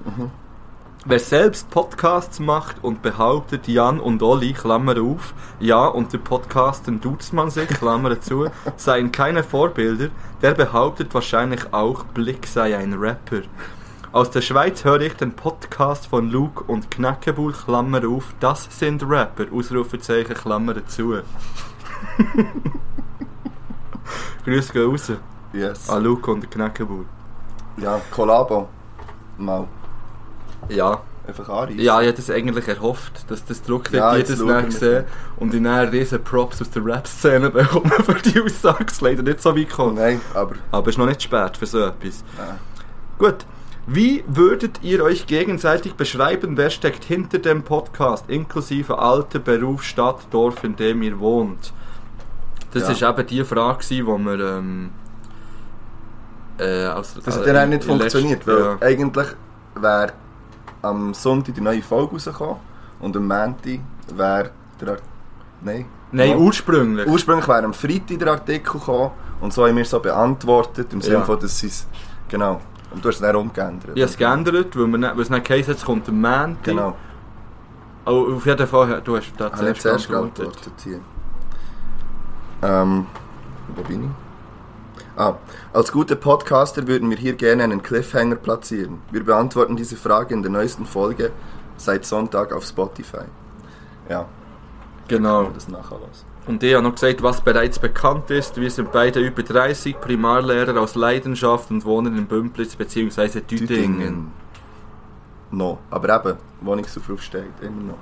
Wer 1.10 1.20
selbst 1.20 1.70
Podcasts 1.70 2.38
macht 2.42 2.84
und 2.84 3.02
behauptet, 3.02 3.70
Jan 3.70 4.02
und 4.02 4.22
Olli, 4.22 4.52
Klammer 4.52 5.02
auf, 5.02 5.34
ja, 5.58 5.86
unter 5.88 6.18
Podcasten 6.18 7.00
duzt 7.00 7.32
man 7.32 7.50
sich, 7.50 7.70
Klammer 7.70 8.20
zu, 8.20 8.48
seien 8.76 9.10
keine 9.14 9.42
Vorbilder, 9.42 10.10
der 10.42 10.54
behauptet 10.54 11.14
wahrscheinlich 11.14 11.74
auch, 11.74 12.04
Blick 12.04 12.46
sei 12.46 12.76
ein 12.76 12.94
Rapper. 12.94 13.44
Aus 14.12 14.32
der 14.32 14.42
Schweiz 14.42 14.84
höre 14.84 15.00
ich 15.00 15.14
den 15.14 15.32
Podcast 15.34 16.08
von 16.08 16.30
Luke 16.30 16.66
und 16.66 16.92
Knackebull, 16.92 17.54
Klammer 17.54 18.06
auf, 18.06 18.34
das 18.42 18.68
sind 18.78 19.02
Rapper, 19.08 19.46
Ausrufezeichen, 19.54 20.36
Klammer 20.36 20.86
zu. 20.88 21.14
Grüße 24.44 24.74
gehen 24.74 24.90
raus 24.92 25.12
Yes. 25.54 25.90
an 25.90 26.04
Luke 26.04 26.30
und 26.30 26.52
Knackebull. 26.52 27.06
Ja, 27.78 28.02
Kollabo. 28.12 28.68
Mal. 29.38 29.68
Ja, 30.70 31.02
einfach 31.28 31.48
anreißen. 31.50 31.80
Ja, 31.80 32.02
ich 32.02 32.08
hätte 32.08 32.22
es 32.22 32.30
eigentlich 32.30 32.68
erhofft, 32.68 33.30
dass 33.30 33.44
das 33.46 33.62
Druck 33.62 33.92
Ja, 33.92 34.12
ja, 34.12 34.18
jedes 34.18 34.40
Mal 34.40 34.62
wir 34.62 34.64
gesehen 34.64 35.06
und 35.38 35.54
ich 35.54 35.64
dann 35.64 35.88
riesen 35.90 36.24
Props 36.24 36.62
aus 36.62 36.70
der 36.70 36.86
Rap-Szene 36.86 37.50
bekommen 37.50 37.92
für 38.06 38.14
die 38.16 38.42
Aussage. 38.42 38.86
Es 38.90 39.02
leider 39.02 39.24
nicht 39.24 39.42
so 39.42 39.56
weit 39.56 39.70
gekommen. 39.70 39.96
Nein, 39.96 40.22
aber 40.34 40.56
Aber 40.72 40.88
es 40.88 40.94
ist 40.96 40.98
noch 41.00 41.06
nicht 41.06 41.22
spät 41.24 41.58
für 41.58 41.66
so 41.66 41.80
etwas. 41.80 42.24
Ja. 42.38 42.58
Gut. 43.18 43.46
Wie 43.90 44.22
würdet 44.28 44.80
ihr 44.84 45.02
euch 45.02 45.28
gegenseitig 45.28 45.94
beschreiben, 45.94 46.58
wer 46.58 46.70
steckt 46.70 47.06
hinter 47.06 47.40
dem 47.40 47.64
Podcast, 47.64 48.26
inklusive 48.30 49.00
Alter, 49.00 49.40
Beruf, 49.40 49.84
Stadt, 49.84 50.28
Dorf, 50.32 50.62
in 50.66 50.76
dem 50.76 51.02
ihr 51.04 51.18
wohnt? 51.20 51.72
Das 52.74 52.84
Ja. 52.84 52.90
ist 52.92 53.02
eben 53.02 53.28
die 53.28 53.46
Frage, 53.46 53.86
die 53.90 54.06
wir 54.06 54.58
ähm, 54.58 54.90
äh, 56.60 56.88
aus, 56.88 57.14
das 57.24 57.38
hat 57.38 57.48
äh, 57.48 57.58
auch 57.58 57.64
in- 57.64 57.70
nicht 57.70 57.84
in 57.84 57.90
funktioniert, 57.90 58.46
letzter- 58.46 58.78
weil 58.82 58.88
eigentlich 58.90 59.28
wäre 59.76 60.14
am 60.90 61.14
Sonntag 61.14 61.56
die 61.56 61.62
neue 61.62 61.82
Folge 61.82 62.14
rausgekommen 62.14 62.58
und 63.00 63.16
am 63.16 63.28
Montag 63.28 63.80
wäre 64.16 64.52
der 64.82 64.98
Nein. 65.62 65.86
Nein, 66.12 66.30
Mal- 66.30 66.38
ursprünglich. 66.38 67.08
Ursprünglich 67.08 67.48
wäre 67.48 67.64
am 67.66 67.74
Freitag 67.74 68.20
der 68.20 68.28
Artikel 68.30 68.80
gekommen 68.80 69.12
und 69.42 69.52
so 69.54 69.66
haben 69.68 69.76
wir 69.76 69.86
so 69.86 70.00
beantwortet, 70.00 70.94
im 70.94 71.02
Sinne 71.02 71.18
Ja. 71.18 71.24
von, 71.24 71.40
dass 71.40 71.58
sie 71.60 71.68
es... 71.68 71.88
Genau. 72.30 72.62
Und 72.92 73.04
du 73.04 73.10
hast 73.10 73.16
es 73.16 73.22
dann 73.22 73.36
umgeändert. 73.36 73.92
Ich 73.96 74.02
habe 74.02 74.12
es 74.12 74.18
geändert, 74.18 74.76
weil, 74.78 74.88
wir, 74.88 75.00
weil 75.16 75.20
es 75.20 75.30
nicht 75.30 75.46
geheißen 75.46 75.72
hat, 75.74 75.78
es 75.80 75.86
kommt 75.86 76.08
am 76.08 76.16
Montag. 76.22 76.64
Genau. 76.64 76.96
Oh, 78.06 78.36
auf 78.36 78.46
jeden 78.46 78.68
Fall, 78.68 79.02
du 79.04 79.18
hast 79.18 79.34
da 79.38 79.52
Habe 79.52 79.72
ich 79.72 79.80
zuerst 79.82 80.08
geantwortet 80.08 80.72
hier. 80.84 81.00
Ähm, 82.62 83.06
wo 83.76 83.82
bin 83.84 84.04
ich? 84.06 84.10
Ah, 85.18 85.38
als 85.74 85.92
gute 85.92 86.16
Podcaster 86.16 86.88
würden 86.88 87.10
wir 87.10 87.18
hier 87.18 87.34
gerne 87.34 87.64
einen 87.64 87.82
Cliffhanger 87.82 88.36
platzieren. 88.36 89.02
Wir 89.12 89.24
beantworten 89.24 89.76
diese 89.76 89.98
Frage 89.98 90.36
in 90.36 90.44
der 90.44 90.52
neuesten 90.52 90.86
Folge 90.86 91.32
seit 91.76 92.06
Sonntag 92.06 92.54
auf 92.54 92.64
Spotify. 92.64 93.26
Ja, 94.10 94.26
Genau. 95.08 95.46
das 95.50 95.68
nachher 95.70 95.98
was. 96.08 96.24
Und 96.46 96.62
ich 96.64 96.74
habe 96.74 96.84
noch 96.84 96.94
gesagt, 96.94 97.24
was 97.24 97.42
bereits 97.42 97.80
bekannt 97.80 98.30
ist. 98.30 98.58
Wir 98.62 98.70
sind 98.70 98.92
beide 98.92 99.20
über 99.20 99.42
30, 99.42 100.00
Primarlehrer 100.00 100.80
aus 100.80 100.96
Leidenschaft 100.96 101.72
und 101.72 101.84
wohnen 101.84 102.16
in 102.18 102.28
Bümplitz 102.28 102.76
bzw. 102.76 103.42
Düdingen. 103.42 104.32
No, 105.50 105.80
aber 105.90 106.16
eben, 106.16 106.38
Wohnungsaufruf 106.62 107.22
steht 107.24 107.52
immer 107.62 107.82
noch. 107.84 107.98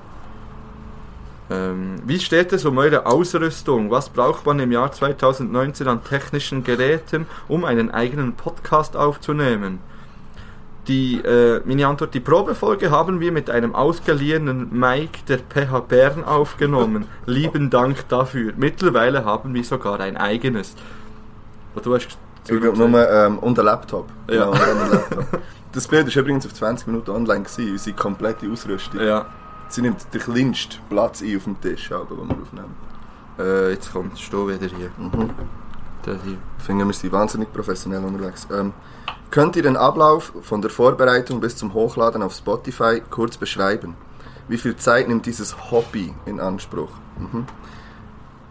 Ähm, 1.50 1.98
wie 2.06 2.20
steht 2.20 2.54
es 2.54 2.66
um 2.66 2.78
eure 2.78 3.06
Ausrüstung? 3.06 3.92
Was 3.92 4.10
braucht 4.10 4.46
man 4.46 4.60
im 4.60 4.72
Jahr 4.72 4.92
2019 4.92 5.88
an 5.88 6.04
technischen 6.04 6.64
Geräten, 6.64 7.28
um 7.48 7.66
einen 7.66 7.92
eigenen 7.92 8.34
Podcast 8.34 8.96
aufzunehmen? 8.96 9.80
Die, 10.88 11.18
äh, 11.18 11.62
meine 11.66 11.88
Antwort, 11.88 12.14
die 12.14 12.20
Probefolge 12.20 12.92
haben 12.92 13.20
wir 13.20 13.32
mit 13.32 13.50
einem 13.50 13.74
ausgeliehenen 13.74 14.70
Mic 14.72 15.26
der 15.28 15.40
PH 15.40 15.80
Bern 15.82 16.24
aufgenommen. 16.24 17.06
Lieben 17.26 17.70
Dank 17.70 18.08
dafür. 18.10 18.54
Mittlerweile 18.56 19.26
haben 19.26 19.54
wir 19.54 19.64
sogar 19.64 20.00
ein 20.00 20.18
eigenes. 20.18 20.76
Und 21.74 21.86
du 21.86 21.96
hast 21.96 22.18
Ich 22.48 22.62
glaube 22.62 22.78
nur, 22.78 23.10
ähm, 23.10 23.40
und 23.40 23.58
ein 23.58 23.66
Laptop. 23.66 24.08
Ja. 24.30 24.46
Genau, 24.46 24.52
und 24.52 24.62
ein 24.62 24.92
Laptop. 24.92 25.40
Das 25.72 25.88
Bild 25.88 26.08
ist 26.08 26.16
übrigens 26.16 26.46
auf 26.46 26.54
20 26.54 26.88
Minuten 26.88 27.12
online 27.12 27.44
gewesen, 27.44 27.72
unsere 27.72 27.96
komplette 27.96 28.50
Ausrüstung. 28.50 29.02
Ja, 29.02 29.26
Sie 29.70 29.82
nimmt 29.82 30.14
den 30.14 30.22
kleinsten 30.22 30.80
Platz 30.90 31.22
ein 31.22 31.38
auf 31.38 31.44
dem 31.44 31.60
Tisch, 31.60 31.92
aber, 31.92 32.16
den 32.16 32.30
wir 32.30 32.42
aufnehmen. 32.42 32.76
äh, 33.40 33.72
jetzt 33.72 33.92
kommt 33.92 34.18
du 34.32 34.48
wieder 34.48 34.68
hier. 34.68 34.92
Mhm. 34.98 35.30
Der 36.06 36.16
hier. 36.24 36.38
Ich 36.58 36.64
finde, 36.64 36.86
wir 36.86 36.94
sind 36.94 37.12
wahnsinnig 37.12 37.52
professionell 37.52 38.04
unterwegs. 38.04 38.48
Ähm, 38.52 38.74
könnt 39.32 39.56
ihr 39.56 39.64
den 39.64 39.76
Ablauf 39.76 40.32
von 40.42 40.62
der 40.62 40.72
Vorbereitung 40.72 41.40
bis 41.40 41.58
zum 41.58 41.74
Hochladen 41.74 42.22
auf 42.22 42.34
Spotify 42.34 43.02
kurz 43.10 43.38
beschreiben? 43.38 43.96
Wie 44.48 44.58
viel 44.58 44.76
Zeit 44.76 45.08
nimmt 45.08 45.26
dieses 45.26 45.72
Hobby 45.72 46.14
in 46.26 46.40
Anspruch? 46.40 46.92
Mhm. 47.18 47.46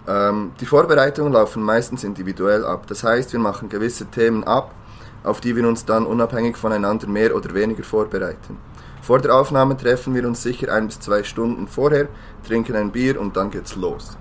Ähm, 0.07 0.53
die 0.61 0.67
Vorbereitungen 0.67 1.33
laufen 1.33 1.63
meistens 1.63 2.05
individuell 2.05 2.65
ab. 2.65 2.87
Das 2.89 3.05
heißt, 3.05 3.33
wir 3.33 3.41
machen 3.41 3.69
gewisse 3.69 4.07
Themen 4.07 4.45
ab, 4.45 4.75
auf 5.23 5.41
die 5.41 5.57
wir 5.57 5.67
uns 5.67 5.85
dann 5.85 6.05
unabhängig 6.05 6.57
voneinander 6.57 7.07
mehr 7.07 7.35
oder 7.35 7.55
weniger 7.55 7.85
vorbereiten. 7.85 8.59
Vor 9.05 9.19
der 9.19 9.35
Aufnahme 9.35 9.77
treffen 9.77 10.15
wir 10.15 10.27
uns 10.27 10.43
sicher 10.43 10.73
ein 10.73 10.87
bis 10.87 10.99
zwei 10.99 11.25
Stunden 11.25 11.69
vorher, 11.69 12.09
trinken 12.49 12.75
ein 12.75 12.91
Bier 12.91 13.21
und 13.21 13.37
dann 13.37 13.51
geht's 13.51 13.77
los. 13.77 14.17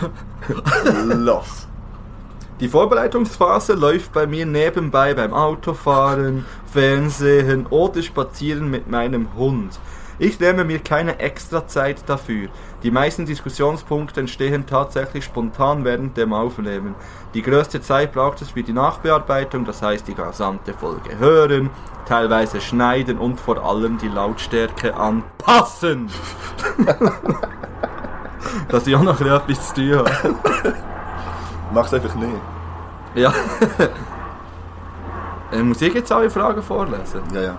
los. 1.08 1.66
Die 2.60 2.68
Vorbereitungsphase 2.68 3.72
läuft 3.72 4.12
bei 4.12 4.28
mir 4.28 4.46
nebenbei 4.46 5.12
beim 5.12 5.34
Autofahren, 5.34 6.44
Fernsehen 6.72 7.66
oder 7.66 8.00
Spazieren 8.00 8.70
mit 8.70 8.88
meinem 8.88 9.34
Hund. 9.34 9.80
Ich 10.20 10.38
nehme 10.38 10.62
mir 10.62 10.78
keine 10.78 11.18
extra 11.18 11.66
Zeit 11.66 12.04
dafür. 12.06 12.50
Die 12.84 12.90
meisten 12.90 13.24
Diskussionspunkte 13.24 14.20
entstehen 14.20 14.66
tatsächlich 14.66 15.24
spontan 15.24 15.84
während 15.86 16.18
dem 16.18 16.34
Aufnehmen. 16.34 16.94
Die 17.32 17.40
größte 17.40 17.80
Zeit 17.80 18.12
braucht 18.12 18.42
es 18.42 18.50
für 18.50 18.62
die 18.62 18.74
Nachbearbeitung, 18.74 19.64
das 19.64 19.80
heißt 19.80 20.06
die 20.06 20.14
gesamte 20.14 20.74
Folge 20.74 21.18
hören, 21.18 21.70
teilweise 22.04 22.60
schneiden 22.60 23.16
und 23.16 23.40
vor 23.40 23.64
allem 23.64 23.96
die 23.96 24.08
Lautstärke 24.08 24.94
anpassen. 24.94 26.10
Dass 28.68 28.86
ich 28.86 28.94
auch 28.94 29.02
noch 29.02 29.18
ein 29.18 29.46
bisschen 29.46 29.64
etwas 29.64 29.74
zu 29.74 29.74
tun 29.74 29.98
habe. 29.98 30.34
Mach's 31.72 31.94
einfach 31.94 32.14
nicht. 32.14 32.34
Ja. 33.14 33.32
Äh, 35.52 35.62
Muss 35.62 35.80
ich 35.82 35.94
jetzt 35.94 36.10
alle 36.10 36.30
Fragen 36.30 36.62
vorlesen? 36.62 37.22
Ja, 37.32 37.40
ja. 37.40 37.56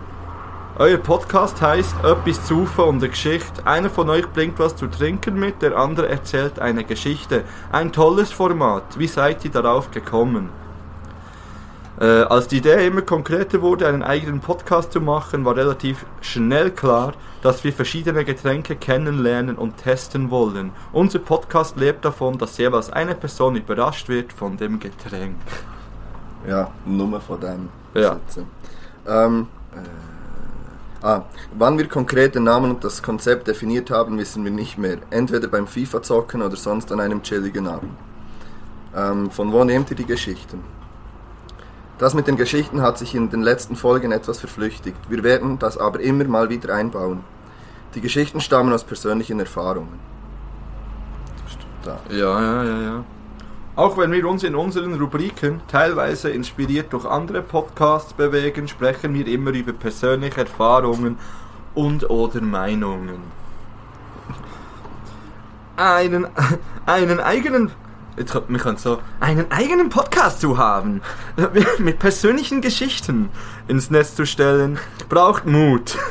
Euer 0.78 0.98
Podcast 0.98 1.62
heißt 1.62 2.04
Etwas 2.04 2.46
zu 2.46 2.64
Ufer 2.64 2.86
und 2.86 2.98
eine 2.98 3.08
Geschichte. 3.08 3.66
Einer 3.66 3.90
von 3.90 4.10
euch 4.10 4.28
bringt 4.28 4.60
was 4.60 4.76
zu 4.76 4.88
trinken 4.88 5.40
mit, 5.40 5.62
der 5.62 5.78
andere 5.78 6.10
erzählt 6.10 6.60
eine 6.60 6.84
Geschichte. 6.84 7.46
Ein 7.72 7.94
tolles 7.94 8.34
Format. 8.34 9.00
Wie 9.00 9.08
seid 9.08 9.46
ihr 9.46 9.52
darauf 9.52 9.90
gekommen? 9.92 10.50
Äh, 11.98 12.24
als 12.24 12.50
die 12.50 12.58
Idee 12.58 12.88
immer 12.88 13.04
konkreter 13.04 13.62
wurde, 13.62 13.88
einen 13.88 14.04
eigenen 14.04 14.42
Podcast 14.42 14.92
zu 14.92 15.00
machen, 15.00 15.46
war 15.46 15.56
relativ 15.56 16.06
schnell 16.20 16.72
klar, 16.72 17.14
dass 17.42 17.64
wir 17.64 17.72
verschiedene 17.72 18.26
Getränke 18.26 18.76
kennenlernen 18.76 19.56
und 19.56 19.78
testen 19.78 20.30
wollen. 20.30 20.72
Unser 20.92 21.20
Podcast 21.20 21.78
lebt 21.78 22.04
davon, 22.04 22.38
dass 22.38 22.58
jeweils 22.58 22.90
eine 22.90 23.16
Person 23.16 23.56
überrascht 23.56 24.10
wird 24.10 24.34
von 24.34 24.58
dem 24.58 24.82
Getränk. 24.82 25.38
Ja, 26.46 26.70
nur 26.86 27.22
von 27.22 27.40
dem. 27.40 27.70
Ja. 27.94 28.18
Ähm, 29.08 29.48
äh, 29.74 29.78
ah, 31.06 31.24
wann 31.58 31.78
wir 31.78 31.88
konkrete 31.88 32.40
Namen 32.40 32.72
und 32.72 32.84
das 32.84 33.04
Konzept 33.04 33.48
definiert 33.48 33.92
haben, 33.92 34.18
wissen 34.18 34.44
wir 34.44 34.52
nicht 34.52 34.78
mehr. 34.78 34.98
Entweder 35.12 35.48
beim 35.48 35.68
FIFA-Zocken 35.68 36.42
oder 36.42 36.56
sonst 36.56 36.92
an 36.92 37.00
einem 37.00 37.22
chilligen 37.22 37.68
Abend. 37.68 37.92
Ähm, 38.96 39.30
von 39.30 39.52
wo 39.52 39.64
nehmt 39.64 39.92
ihr 39.92 39.98
die 39.98 40.06
Geschichten? 40.06 40.64
Das 41.98 42.14
mit 42.14 42.28
den 42.28 42.36
Geschichten 42.36 42.82
hat 42.82 42.98
sich 42.98 43.16
in 43.16 43.30
den 43.30 43.42
letzten 43.42 43.76
Folgen 43.76 44.12
etwas 44.12 44.40
verflüchtigt. 44.40 44.98
Wir 45.08 45.24
werden 45.24 45.60
das 45.60 45.78
aber 45.78 46.00
immer 46.02 46.26
mal 46.26 46.50
wieder 46.50 46.74
einbauen. 46.74 47.24
Die 47.94 48.02
Geschichten 48.02 48.42
stammen 48.42 48.74
aus 48.74 48.84
persönlichen 48.84 49.40
Erfahrungen. 49.40 50.00
Da? 51.84 52.00
Ja, 52.10 52.42
ja, 52.42 52.64
ja, 52.64 52.82
ja. 52.82 53.06
Auch 53.78 53.98
wenn 53.98 54.14
wir 54.14 54.26
uns 54.26 54.44
in 54.44 54.56
unseren 54.56 54.94
Rubriken, 54.94 55.60
teilweise 55.68 56.30
inspiriert 56.30 56.94
durch 56.94 57.06
andere 57.06 57.42
Podcasts 57.42 58.14
bewegen, 58.14 58.70
sprechen 58.70 59.14
wir 59.14 59.28
immer 59.28 59.52
über 59.52 59.74
persönliche 59.74 60.42
Erfahrungen 60.42 61.18
und 61.74 62.10
oder 62.10 62.40
Meinungen. 62.40 63.20
Einen, 65.76 66.26
einen 66.86 67.20
eigenen, 67.20 67.72
jetzt, 68.16 68.34
wir 68.34 68.60
können 68.60 68.78
so, 68.78 69.00
einen 69.20 69.52
eigenen 69.52 69.90
Podcast 69.90 70.40
zu 70.40 70.58
haben, 70.58 71.02
mit 71.78 72.00
persönlichen 72.00 72.62
Geschichten 72.62 73.28
ins 73.68 73.92
Netz 73.92 74.16
zu 74.16 74.26
stellen, 74.26 74.80
braucht 75.10 75.46
Mut. 75.46 75.98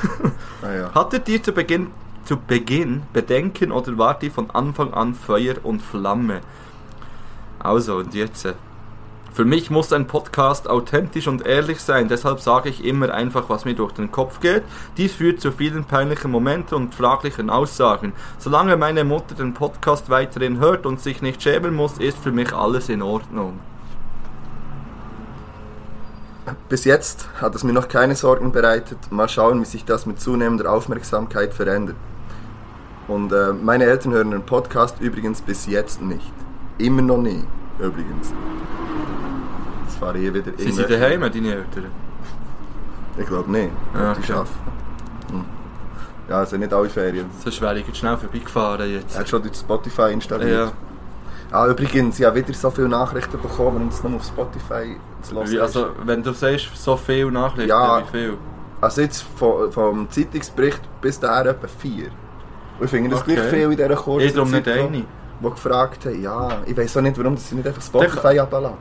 Ah, 0.62 0.72
ja. 0.72 0.94
Hattet 0.94 1.28
ihr 1.28 1.42
zu 1.42 1.52
Beginn, 1.52 1.88
zu 2.24 2.38
Beginn 2.38 3.02
Bedenken 3.12 3.70
oder 3.70 3.98
wart 3.98 4.22
ihr 4.22 4.30
von 4.30 4.50
Anfang 4.50 4.94
an 4.94 5.14
Feuer 5.14 5.56
und 5.62 5.82
Flamme? 5.82 6.40
Also, 7.64 7.96
und 7.96 8.14
jetzt. 8.14 8.44
äh, 8.44 8.52
Für 9.32 9.44
mich 9.44 9.68
muss 9.68 9.92
ein 9.92 10.06
Podcast 10.06 10.70
authentisch 10.70 11.26
und 11.26 11.44
ehrlich 11.44 11.80
sein, 11.80 12.06
deshalb 12.06 12.38
sage 12.38 12.68
ich 12.68 12.84
immer 12.84 13.12
einfach, 13.12 13.48
was 13.48 13.64
mir 13.64 13.74
durch 13.74 13.90
den 13.90 14.12
Kopf 14.12 14.38
geht. 14.38 14.62
Dies 14.96 15.14
führt 15.14 15.40
zu 15.40 15.50
vielen 15.50 15.84
peinlichen 15.84 16.30
Momenten 16.30 16.76
und 16.76 16.94
fraglichen 16.94 17.50
Aussagen. 17.50 18.12
Solange 18.38 18.76
meine 18.76 19.02
Mutter 19.02 19.34
den 19.34 19.54
Podcast 19.54 20.08
weiterhin 20.08 20.60
hört 20.60 20.86
und 20.86 21.00
sich 21.00 21.20
nicht 21.20 21.42
schämen 21.42 21.74
muss, 21.74 21.98
ist 21.98 22.18
für 22.18 22.30
mich 22.30 22.52
alles 22.52 22.88
in 22.88 23.02
Ordnung. 23.02 23.58
Bis 26.68 26.84
jetzt 26.84 27.28
hat 27.40 27.54
es 27.54 27.64
mir 27.64 27.72
noch 27.72 27.88
keine 27.88 28.14
Sorgen 28.14 28.52
bereitet. 28.52 28.98
Mal 29.10 29.28
schauen, 29.28 29.60
wie 29.62 29.64
sich 29.64 29.84
das 29.84 30.04
mit 30.06 30.20
zunehmender 30.20 30.70
Aufmerksamkeit 30.70 31.54
verändert. 31.54 31.96
Und 33.08 33.32
äh, 33.32 33.52
meine 33.52 33.84
Eltern 33.84 34.12
hören 34.12 34.30
den 34.30 34.44
Podcast 34.46 35.00
übrigens 35.00 35.40
bis 35.40 35.66
jetzt 35.66 36.02
nicht. 36.02 36.43
Immer 36.78 37.02
noch 37.02 37.18
nie, 37.18 37.44
übrigens. 37.78 38.32
Jetzt 39.84 39.96
fahre 39.98 40.18
ich 40.18 40.32
wieder 40.34 40.52
Sie 40.56 40.64
sind 40.72 40.78
irgendwelche- 40.90 41.18
daheim, 41.18 41.20
deine 41.32 41.54
Eltern? 41.54 41.86
Ich 43.16 43.26
glaube 43.26 43.50
nicht. 43.50 43.70
Ja, 43.94 44.12
die 44.14 44.32
okay. 44.32 44.42
Hm. 45.30 45.44
Ja, 46.28 46.38
also 46.38 46.56
nicht 46.56 46.72
alle 46.72 46.88
Ferien. 46.88 47.26
Sonst 47.42 47.60
wäre 47.60 47.78
ich 47.78 47.86
jetzt 47.86 47.98
schnell 47.98 48.16
vorbeigefahren 48.16 48.90
jetzt. 48.90 49.14
Er 49.14 49.20
hat 49.20 49.28
schon 49.28 49.42
durch 49.42 49.54
Spotify 49.56 50.12
installiert. 50.12 50.72
Ja. 51.52 51.56
Ah, 51.56 51.68
übrigens, 51.68 52.18
ich 52.18 52.26
habe 52.26 52.36
wieder 52.36 52.52
so 52.54 52.70
viele 52.70 52.88
Nachrichten 52.88 53.40
bekommen, 53.40 53.80
wenn 53.82 53.88
es 53.88 54.02
nur 54.02 54.16
auf 54.16 54.24
Spotify 54.24 54.96
zu 55.22 55.36
hören 55.36 55.60
also, 55.60 55.86
wenn 56.04 56.22
du 56.22 56.32
sagst, 56.32 56.70
so 56.74 56.96
viel 56.96 57.30
Nachrichten, 57.30 57.68
Ja. 57.68 58.02
wie 58.02 58.10
viel? 58.18 58.36
Also 58.80 59.02
jetzt 59.02 59.22
vom, 59.36 59.70
vom 59.70 60.10
Zeitungsbericht 60.10 60.80
bis 61.00 61.20
dahin 61.20 61.46
etwa 61.48 61.68
vier. 61.68 62.06
Und 62.80 62.84
ich 62.86 62.90
finde 62.90 63.10
das 63.10 63.20
Okay. 63.20 63.34
gleich 63.36 63.46
viel 63.50 63.62
in 63.70 63.70
dieser 63.76 63.94
kurzen 63.94 64.26
Ich 64.26 64.34
darum 64.34 64.50
nicht 64.50 64.64
Zeit, 64.64 64.78
eine. 64.78 65.04
Die 65.40 65.50
gefragt 65.50 66.06
haben, 66.06 66.22
ja, 66.22 66.58
ich 66.66 66.76
weiß 66.76 66.96
auch 66.96 67.02
nicht, 67.02 67.18
warum 67.18 67.36
sie 67.36 67.54
nicht 67.54 67.66
einfach 67.66 67.82
Spotify 67.82 68.38
abladen. 68.38 68.76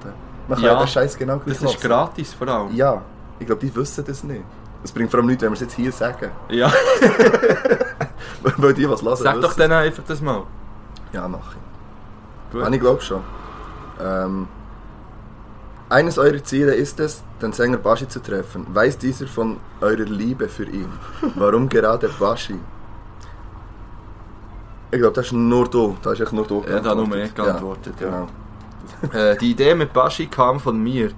Man 0.48 0.58
kann 0.58 0.66
Ja, 0.66 0.74
ja 0.74 0.80
den 0.80 0.88
Scheiß 0.88 1.18
genau 1.18 1.42
Das 1.46 1.62
ist 1.62 1.82
gratis 1.82 2.34
vor 2.34 2.48
allem. 2.48 2.76
Ja, 2.76 3.02
ich 3.40 3.46
glaube, 3.46 3.66
die 3.66 3.76
wissen 3.76 4.04
das 4.06 4.24
nicht. 4.24 4.44
Es 4.84 4.92
bringt 4.92 5.10
vor 5.10 5.20
allem 5.20 5.28
nichts, 5.28 5.42
wenn 5.44 5.50
wir 5.52 5.56
es 5.56 5.62
jetzt 5.62 5.76
hier 5.76 5.92
sagen. 5.92 6.32
Ja. 6.50 6.72
Weil 8.58 8.74
die 8.74 8.90
was 8.90 9.02
hören 9.02 9.18
Sag 9.18 9.42
doch 9.42 9.54
denen 9.54 9.72
einfach 9.72 10.04
das 10.06 10.22
mal. 10.22 10.44
Ja, 11.14 11.28
mach 11.28 11.40
ich. 11.56 12.54
Gut. 12.54 12.64
Ah, 12.64 12.70
ich 12.70 12.80
glaube 12.80 13.02
schon. 13.02 13.22
Ähm, 14.02 14.48
eines 15.90 16.18
eurer 16.18 16.44
Ziele 16.44 16.74
ist 16.74 17.00
es, 17.00 17.24
den 17.42 17.54
Sänger 17.54 17.78
Baschi 17.78 18.08
zu 18.08 18.22
treffen. 18.22 18.66
Weiß 18.74 18.98
dieser 18.98 19.28
von 19.28 19.58
eurer 19.80 20.06
Liebe 20.06 20.50
für 20.50 20.66
ihn? 20.66 20.92
Warum 21.36 21.70
gerade 21.70 22.10
Baschi? 22.20 22.60
Ich 24.94 25.00
glaube, 25.00 25.16
das 25.16 25.26
ist 25.26 25.34
nur 25.34 25.68
du. 25.68 25.98
Das 26.04 26.14
ist 26.14 26.20
echt 26.22 26.34
nur 26.34 26.46
du. 26.46 26.64
Ja, 26.70 26.80
da 26.80 26.94
nur 26.94 27.08
mehr 27.08 27.28
geantwortet. 27.30 27.98
geantwortet, 27.98 28.02
ja. 28.02 28.08
Genau. 28.10 28.28
Äh, 29.14 29.38
die 29.38 29.52
Idee 29.52 29.76
mit 29.76 29.92
Baschi 29.92 30.28
kam 30.28 30.62
von 30.62 30.82
mir. 30.82 31.12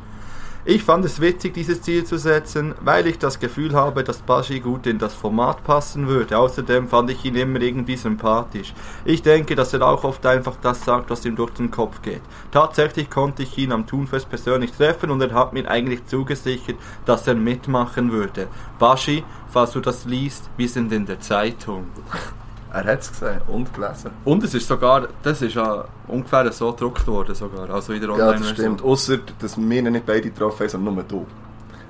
Ich 0.68 0.84
fand 0.84 1.06
es 1.06 1.22
witzig, 1.22 1.54
dieses 1.54 1.84
Ziel 1.84 2.04
zu 2.06 2.18
setzen, 2.18 2.74
weil 2.82 3.06
ich 3.06 3.20
das 3.20 3.40
Gefühl 3.40 3.76
habe, 3.76 4.04
dass 4.04 4.24
Baschi 4.24 4.60
gut 4.60 4.88
in 4.88 4.98
das 4.98 5.14
Format 5.14 5.64
passen 5.64 6.08
würde. 6.08 6.36
Außerdem 6.36 6.88
fand 6.88 7.12
ich 7.12 7.24
ihn 7.26 7.36
immer 7.36 7.62
irgendwie 7.62 7.96
sympathisch. 7.96 8.74
Ich 9.04 9.22
denke, 9.22 9.54
dass 9.54 9.74
er 9.74 9.84
auch 9.84 10.04
oft 10.04 10.26
einfach 10.26 10.56
das 10.64 10.84
sagt, 10.84 11.12
was 11.12 11.26
ihm 11.26 11.36
durch 11.36 11.52
den 11.52 11.70
Kopf 11.70 12.02
geht. 12.02 12.22
Tatsächlich 12.52 13.12
konnte 13.12 13.44
ich 13.44 13.56
ihn 13.60 13.72
am 13.72 13.86
Thunfest 13.86 14.28
persönlich 14.30 14.72
treffen 14.72 15.12
und 15.12 15.22
er 15.22 15.34
hat 15.34 15.54
mir 15.54 15.70
eigentlich 15.70 16.08
zugesichert, 16.08 16.78
dass 17.06 17.28
er 17.28 17.36
mitmachen 17.36 18.12
würde. 18.12 18.48
Baschi, 18.80 19.24
falls 19.50 19.74
du 19.74 19.82
das 19.82 20.06
liest, 20.06 20.50
wir 20.58 20.70
sind 20.70 20.92
in 20.92 21.06
der 21.06 21.20
Zeitung. 21.20 21.86
Er 22.76 22.84
hat 22.92 23.00
es 23.02 23.10
gesehen 23.10 23.40
und 23.48 23.74
gelesen. 23.74 24.12
Und 24.26 24.44
es 24.44 24.54
ist 24.54 24.68
sogar, 24.68 25.08
das 25.24 25.42
ist 25.42 25.56
ja 25.56 25.86
ungefähr 26.08 26.52
so 26.52 26.74
gedruckt 26.74 27.08
worden 27.08 27.34
sogar, 27.34 27.70
also 27.70 27.94
in 27.94 28.02
der 28.02 28.10
Ja, 28.10 28.16
Online-Version. 28.16 28.48
das 28.50 28.58
stimmt. 28.58 28.82
Außer, 28.84 29.18
dass 29.40 29.58
wir 29.58 29.82
nicht 29.82 30.06
beide 30.06 30.30
getroffen 30.30 30.60
haben, 30.60 30.70
sondern 30.70 30.96
nur 30.96 31.04
du. 31.06 31.26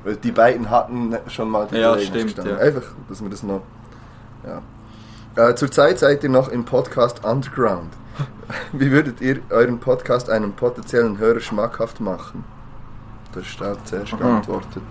Weil 0.04 0.16
die 0.18 0.32
beiden 0.32 0.70
hatten 0.70 1.16
schon 1.28 1.50
mal 1.50 1.68
die 1.72 1.78
Ja, 1.78 1.98
stimmt, 1.98 2.26
gestanden. 2.36 2.54
ja. 2.56 2.60
Einfach, 2.62 2.84
dass 3.10 3.20
wir 3.24 3.30
das 3.32 3.42
noch... 3.42 3.62
Ja. 4.46 5.50
Äh, 5.50 5.56
zurzeit 5.56 5.98
seid 5.98 6.24
ihr 6.24 6.30
noch 6.30 6.50
im 6.50 6.66
Podcast 6.66 7.26
Underground. 7.26 7.92
Wie 8.72 8.92
würdet 8.92 9.22
ihr 9.22 9.40
euren 9.50 9.80
Podcast 9.80 10.30
einem 10.30 10.54
potenziellen 10.54 11.18
Hörer 11.18 11.40
schmackhaft 11.40 12.00
machen? 12.00 12.44
Das 13.34 13.44
ist 13.48 13.60
da 13.60 13.76
zuerst 13.84 14.14
Aha. 14.14 14.18
geantwortet. 14.20 14.84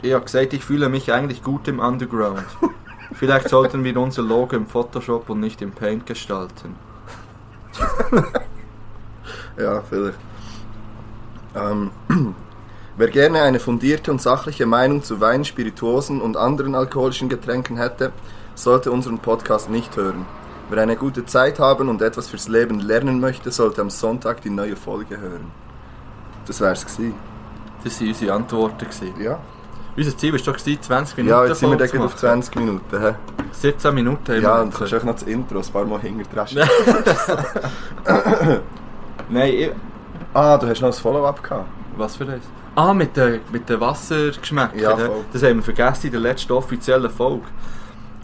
Ich 0.00 0.12
habe 0.12 0.24
gesagt, 0.24 0.52
ich 0.52 0.64
fühle 0.64 0.88
mich 0.88 1.12
eigentlich 1.12 1.42
gut 1.42 1.66
im 1.66 1.80
Underground. 1.80 2.44
Vielleicht 3.16 3.48
sollten 3.48 3.82
wir 3.82 3.96
unser 3.98 4.22
Logo 4.22 4.56
im 4.56 4.66
Photoshop 4.66 5.30
und 5.30 5.40
nicht 5.40 5.62
im 5.62 5.72
Paint 5.72 6.06
gestalten. 6.06 6.76
Ja, 9.58 9.82
vielleicht. 9.88 10.18
Ähm, 11.54 11.90
wer 12.96 13.08
gerne 13.08 13.42
eine 13.42 13.58
fundierte 13.58 14.10
und 14.10 14.20
sachliche 14.20 14.66
Meinung 14.66 15.02
zu 15.02 15.20
Wein, 15.20 15.44
Spirituosen 15.44 16.20
und 16.20 16.36
anderen 16.36 16.74
alkoholischen 16.74 17.28
Getränken 17.28 17.78
hätte, 17.78 18.12
sollte 18.54 18.90
unseren 18.90 19.18
Podcast 19.18 19.70
nicht 19.70 19.96
hören. 19.96 20.26
Wer 20.68 20.82
eine 20.82 20.96
gute 20.96 21.24
Zeit 21.24 21.58
haben 21.58 21.88
und 21.88 22.02
etwas 22.02 22.28
fürs 22.28 22.48
Leben 22.48 22.80
lernen 22.80 23.20
möchte, 23.20 23.50
sollte 23.50 23.80
am 23.80 23.90
Sonntag 23.90 24.42
die 24.42 24.50
neue 24.50 24.76
Folge 24.76 25.18
hören. 25.18 25.50
Das 26.46 26.60
wär's 26.60 26.84
gewesen. 26.84 27.14
Das 27.82 28.00
waren 28.00 28.08
unsere 28.08 28.32
Antworten. 28.34 28.78
Gewesen. 28.78 29.20
Ja, 29.20 29.38
Unser 29.96 30.16
Ziel 30.18 30.32
war 30.32 30.38
doch 30.40 30.56
gewesen, 30.58 30.82
20 30.82 31.16
Minuten 31.16 31.34
ja 31.34 31.46
jetzt 31.46 31.60
sind 31.60 31.70
wir 31.70 31.76
dann 31.78 31.88
auf 31.88 32.04
machen. 32.04 32.18
20 32.18 32.56
Minuten. 32.56 33.00
hä? 33.00 33.14
17 33.52 33.94
Minuten 33.94 34.32
haben 34.34 34.42
Ja, 34.42 34.56
wir 34.58 34.62
und 34.64 34.74
du 34.74 34.78
kannst 34.78 34.94
auch 34.94 35.02
noch 35.04 35.14
das 35.14 35.22
Intro 35.22 35.58
ein 35.58 35.66
paar 35.72 35.84
Mal 35.86 36.00
hinter 36.00 36.24
dran 36.44 36.46
Nein, 39.28 39.52
ich, 39.54 39.70
Ah, 40.34 40.58
du 40.58 40.66
hast 40.68 40.80
noch 40.82 40.88
ein 40.88 40.92
Follow-up 40.92 41.42
gehabt. 41.42 41.66
was 41.96 42.16
für 42.16 42.26
das? 42.26 42.40
Ah, 42.74 42.92
mit 42.92 43.16
den, 43.16 43.40
mit 43.52 43.66
den 43.70 43.80
Wassergeschmäckern. 43.80 44.78
Ja, 44.78 44.94
voll. 44.96 45.24
das 45.32 45.42
haben 45.42 45.56
wir 45.56 45.62
vergessen 45.62 46.06
in 46.06 46.12
der 46.12 46.20
letzten 46.20 46.52
offiziellen 46.52 47.10
Folge. 47.10 47.44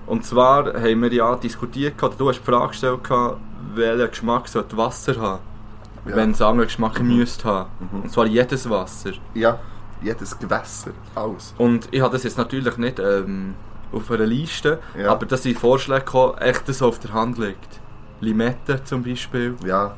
Und 0.06 0.26
zwar 0.26 0.66
haben 0.74 1.00
wir 1.02 1.10
ja 1.12 1.34
diskutiert, 1.36 1.96
gehabt, 1.96 2.20
du 2.20 2.28
hast 2.28 2.40
die 2.40 2.44
Frage 2.44 2.68
gestellt, 2.68 3.02
gehabt, 3.02 3.38
welchen 3.74 4.10
Geschmack 4.10 4.46
sollte 4.48 4.76
Wasser 4.76 5.18
haben, 5.18 5.38
Ja. 6.06 6.16
wenn 6.16 6.32
es 6.32 6.42
einen 6.42 6.50
anderen 6.50 6.66
Geschmack 6.68 7.00
müsste 7.00 7.48
haben. 7.48 7.70
Mhm. 7.80 8.00
Und 8.02 8.12
zwar 8.12 8.26
jedes 8.26 8.68
Wasser. 8.68 9.12
Ja, 9.32 9.58
jedes 10.02 10.38
Gewässer, 10.38 10.90
alles. 11.14 11.54
Und 11.58 11.88
ich 11.90 12.00
habe 12.00 12.12
das 12.12 12.22
jetzt 12.24 12.38
natürlich 12.38 12.76
nicht 12.76 12.98
ähm, 12.98 13.54
auf 13.92 14.10
einer 14.10 14.26
Liste, 14.26 14.78
Ja. 14.98 15.12
aber 15.12 15.26
dass 15.26 15.42
sind 15.42 15.58
Vorschläge 15.58 16.04
gekommen, 16.04 16.38
echt 16.38 16.68
das 16.68 16.82
auf 16.82 16.98
der 16.98 17.12
Hand 17.12 17.38
liegt. 17.38 17.80
Limette 18.20 18.82
zum 18.84 19.02
Beispiel, 19.02 19.54
Ja, 19.64 19.94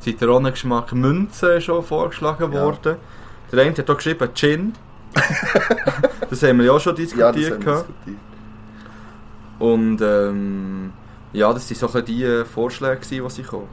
Zitronengeschmack, 0.00 0.92
Münze 0.92 1.54
ist 1.54 1.64
schon 1.64 1.82
vorgeschlagen 1.84 2.52
Ja. 2.52 2.62
worden. 2.64 2.96
Der 3.52 3.62
eine 3.64 3.74
hat 3.76 3.88
auch 3.90 3.96
geschrieben 3.96 4.28
Gin. 4.34 4.72
das 6.30 6.42
haben 6.42 6.58
wir 6.58 6.66
ja 6.66 6.72
auch 6.72 6.80
schon 6.80 6.94
ja 6.96 7.02
diskutiert. 7.02 7.60
gehabt. 7.60 7.88
diskutiert. 7.88 8.16
Und 9.58 10.00
ähm, 10.02 10.92
ja, 11.32 11.52
das 11.52 11.70
waren 11.82 11.88
so 11.90 12.00
die 12.02 12.44
Vorschläge, 12.44 13.00
die 13.08 13.30
sie 13.30 13.42
kommen. 13.42 13.68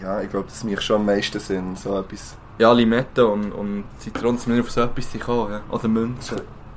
Ja, 0.00 0.20
ich 0.20 0.30
glaube, 0.30 0.46
das 0.48 0.64
macht 0.64 0.82
schon 0.82 0.96
am 0.96 1.06
meisten 1.06 1.38
Sinn, 1.38 1.76
so 1.76 1.98
etwas. 1.98 2.36
Ja, 2.62 2.72
Limette 2.72 3.26
und, 3.26 3.50
und 3.50 3.84
Zitronen 3.98 4.38
sind 4.38 4.60
auf 4.60 4.70
so 4.70 4.82
etwas 4.82 5.12
gekommen. 5.12 5.50
Ja. 5.52 5.60
Oder 5.68 5.88
Münze. 5.88 6.36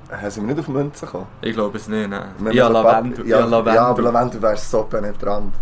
Äh, 0.09 0.31
sind 0.31 0.47
wir 0.47 0.55
nicht 0.55 0.59
auf 0.59 0.67
Münzen 0.67 1.05
gekommen? 1.05 1.27
Ich 1.41 1.53
glaube 1.53 1.77
es 1.77 1.87
nicht, 1.87 2.09
nein. 2.09 2.29
Wir 2.39 2.53
Ja, 2.53 2.65
haben 2.65 2.73
Lavendel. 2.73 3.27
Ja, 3.27 3.39
Ja, 3.41 3.45
Lavendel. 3.45 3.75
ja, 3.75 3.85
aber 3.85 4.01
Lavendel 4.01 4.41
wäre 4.41 4.57
so 4.57 4.81
penetrant. 4.83 5.53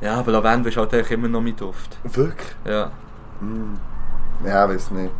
Ja, 0.00 0.14
aber 0.20 0.32
Lavendel 0.32 0.72
ist 0.72 0.78
halt 0.78 0.94
eigentlich 0.94 1.10
immer 1.10 1.28
noch 1.28 1.42
mein 1.42 1.54
Duft. 1.54 1.98
Wirklich? 2.04 2.48
Ja. 2.64 2.90
Mm. 3.42 3.76
Ja, 4.46 4.66
weiß 4.66 4.90
nicht. 4.92 5.12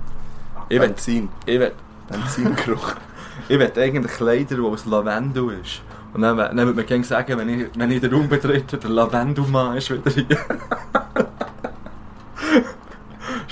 Ich 0.71 0.81
will, 0.81 0.89
Benzin. 0.89 1.29
ich 1.45 1.61
will, 1.61 1.73
Benzingeruch. 2.09 2.95
ich 3.51 3.59
will 3.59 3.71
eigentlich 3.77 4.13
Kleider, 4.13 4.55
die 4.57 4.63
aus 4.63 4.87
Lavendel 4.87 5.59
ist. 5.63 5.83
Und 6.15 6.23
dann, 6.23 6.39
dann 6.39 6.57
würde 6.57 6.73
man 6.73 6.87
gerne 6.87 7.05
sagen, 7.05 7.37
wenn 7.37 7.49
ich, 7.51 7.67
wenn 7.77 7.91
ich 7.91 8.01
den 8.01 8.15
Raum 8.15 8.29
betrete, 8.31 8.79
der 8.79 8.89
Lavendelmann 8.89 9.77
ist 9.77 9.91
wieder 9.91 10.11
hier. 10.11 10.27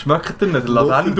Schmeckt 0.06 0.40
ihr 0.40 0.46
nicht, 0.48 0.68
der 0.68 0.74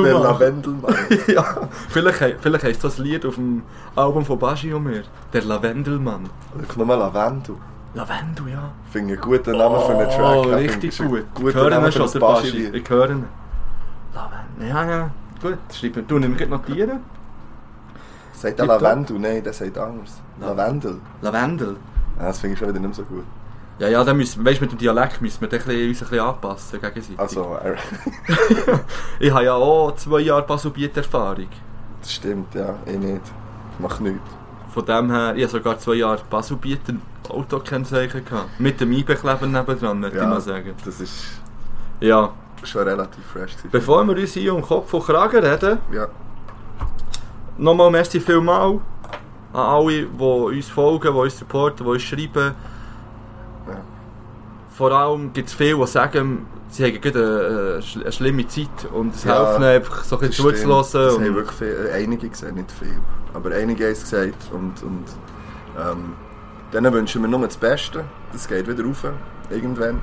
Der 0.04 0.14
Lavendelmann? 0.20 0.94
Ja, 1.26 1.44
vielleicht, 1.88 2.20
he- 2.20 2.34
vielleicht 2.40 2.64
heisst 2.64 2.84
das 2.84 2.98
Lied 2.98 3.26
auf 3.26 3.34
dem 3.34 3.62
Album 3.96 4.24
von 4.24 4.38
und 4.74 4.84
mir. 4.84 5.02
Der 5.32 5.42
Lavendelmann. 5.42 6.30
Schau 6.72 6.78
nochmal 6.80 6.98
Lavendel. 6.98 7.56
Lavendel, 7.94 8.48
ja. 8.50 8.70
Finde 8.92 9.14
ich 9.14 9.20
einen 9.20 9.28
guten 9.30 9.56
Namen 9.58 9.80
für 9.80 9.96
einen 9.98 10.08
Track. 10.08 10.20
Oh, 10.20 10.50
Ja, 10.50 10.56
finde 10.56 10.56
richtig 10.58 10.98
gut. 10.98 11.24
Ich 11.48 11.54
höre 11.54 11.72
ihn 11.72 11.82
für 11.84 11.92
schon, 11.92 12.02
ein 12.06 12.12
der 12.12 12.20
Baschi. 12.20 12.50
Baschi-Lied. 12.50 12.74
Ich 12.74 12.90
höre 12.90 13.10
ihn. 13.10 13.24
Lavendel, 14.14 14.68
ja, 14.68 14.84
ja. 14.90 15.10
Gut, 15.42 15.58
schreiben. 15.72 16.04
Du, 16.06 16.18
nimm 16.20 16.36
gleich 16.36 16.48
notieren. 16.48 17.00
Sagt 18.32 18.58
der 18.58 18.66
Tipptopp. 18.66 18.82
Lavendel? 18.82 19.18
Nein, 19.18 19.42
der 19.42 19.52
sagt 19.52 19.78
anders. 19.78 20.20
Lavendel. 20.40 21.00
Lavendel. 21.22 21.76
Ja, 22.18 22.26
das 22.26 22.38
finde 22.38 22.52
ich 22.54 22.58
schon 22.60 22.68
wieder 22.68 22.78
nicht 22.80 22.96
mehr 22.98 23.04
so 23.06 23.14
gut. 23.14 23.24
Ja, 23.78 23.88
ja, 23.88 24.02
dann 24.04 24.16
müssen, 24.16 24.42
weißt, 24.44 24.60
mit 24.62 24.72
dem 24.72 24.78
Dialekt 24.78 25.20
müssen 25.20 25.40
wir 25.42 25.48
den 25.48 25.60
ein 25.60 25.66
bisschen, 25.66 25.88
uns 25.88 26.02
ein 26.02 26.08
bisschen 26.08 26.26
anpassen 26.26 26.80
gegenseitig. 26.80 27.18
Also, 27.18 27.58
er, 27.62 27.76
Ich 29.20 29.30
habe 29.30 29.44
ja 29.44 29.54
auch 29.54 29.94
zwei 29.96 30.20
Jahre 30.20 30.42
Baselbiet-Erfahrung. 30.46 31.48
das 32.00 32.12
stimmt, 32.14 32.54
ja. 32.54 32.74
Ich 32.86 32.96
nicht. 32.98 33.20
Ich 33.74 33.80
mache 33.80 34.02
nichts. 34.02 34.20
Von 34.72 34.84
dem 34.86 35.10
her, 35.10 35.34
ich 35.36 35.42
habe 35.42 35.52
sogar 35.52 35.78
zwei 35.78 35.94
Jahre 35.94 36.20
Baselbiet 36.30 36.88
ein 36.88 37.02
Autokennzeichen 37.28 38.24
gehabt. 38.24 38.58
Mit 38.58 38.80
dem 38.80 38.92
Einbekleber 38.94 39.46
nebendran, 39.46 40.02
würde 40.02 40.16
ich 40.16 40.22
mal 40.22 40.40
sagen. 40.40 40.74
das 40.84 41.00
ist 41.00 41.24
Ja, 42.00 42.30
schon 42.62 42.82
relativ 42.82 43.24
fresh. 43.26 43.52
gewesen. 43.56 43.68
bevor 43.70 44.04
wir 44.04 44.16
uns 44.16 44.32
hier 44.32 44.54
um 44.54 44.62
Kopf 44.62 44.92
und 44.94 45.04
Kragen 45.04 45.44
reden, 45.44 45.78
Ja, 45.92 46.08
nochmal 47.58 47.90
merci 47.90 48.20
vielmal 48.20 48.80
an 49.52 49.60
alle, 49.60 50.06
die 50.06 50.22
uns 50.22 50.68
folgen, 50.68 51.12
die 51.12 51.18
uns 51.20 51.38
supporten, 51.38 51.84
die 51.86 51.92
uns 51.92 52.02
schreiben. 52.02 52.54
Ja. 54.78 54.78
Vor 54.78 54.92
allem 54.92 55.32
gibt 55.32 55.48
es 55.48 55.54
viele, 55.54 55.76
die 55.78 55.86
sagen, 55.86 56.46
sie 56.68 56.84
haben 56.84 57.00
gerade 57.00 57.80
eine, 57.80 58.00
eine 58.02 58.12
schlimme 58.12 58.46
Zeit 58.46 58.68
und 58.92 59.14
es 59.14 59.24
Ja, 59.24 59.36
hilft 59.44 59.56
ihnen 59.60 59.64
einfach 59.68 60.04
so 60.04 60.16
ein 60.16 60.20
bisschen 60.28 60.34
stimmt. 60.34 60.52
Das 60.70 60.90
zuzulassen. 60.90 61.24
haben 61.26 61.34
wirklich 61.34 61.56
viel, 61.56 61.88
äh, 61.90 61.92
einige 62.02 62.28
gesagt, 62.28 62.54
nicht 62.56 62.70
viel. 62.72 62.98
Aber 63.34 63.50
einige 63.54 63.84
haben 63.84 63.92
es 63.92 64.02
gesagt. 64.02 64.50
Und, 64.52 64.82
und 64.82 65.04
ähm, 65.78 66.12
denen 66.72 66.92
wünschen 66.92 67.22
wir 67.22 67.28
nur 67.28 67.40
das 67.46 67.56
Beste. 67.56 68.04
Das 68.32 68.46
geht 68.48 68.68
wieder 68.68 68.84
rauf. 68.84 69.04
Irgendwann. 69.50 70.00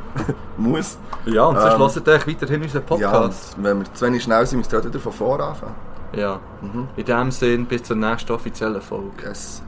Muss. 0.56 0.98
Ja, 1.24 1.44
und 1.44 1.56
sonst 1.56 1.96
Ähm, 1.96 2.04
hört 2.04 2.08
euch 2.08 2.26
weiterhin 2.26 2.62
unseren 2.62 2.82
Ja, 2.98 3.10
Podcast. 3.10 3.56
und 3.56 3.64
wenn 3.64 3.78
wir 3.78 3.94
zu 3.94 4.06
wenig 4.06 4.22
schnell 4.24 4.44
sind, 4.44 4.58
müssen 4.58 4.72
wir 4.72 4.78
halt 4.80 4.88
wieder 4.88 5.00
von 5.00 5.12
vorne 5.12 5.44
anfangen. 5.44 5.74
Ja. 6.14 6.40
Mhm. 6.60 6.88
In 6.96 7.04
dem 7.04 7.30
Sinn, 7.30 7.66
bis 7.66 7.84
zur 7.84 7.96
nächsten 7.96 8.32
offiziellen 8.32 8.82
Folge. 8.82 9.10
Yes. 9.24 9.62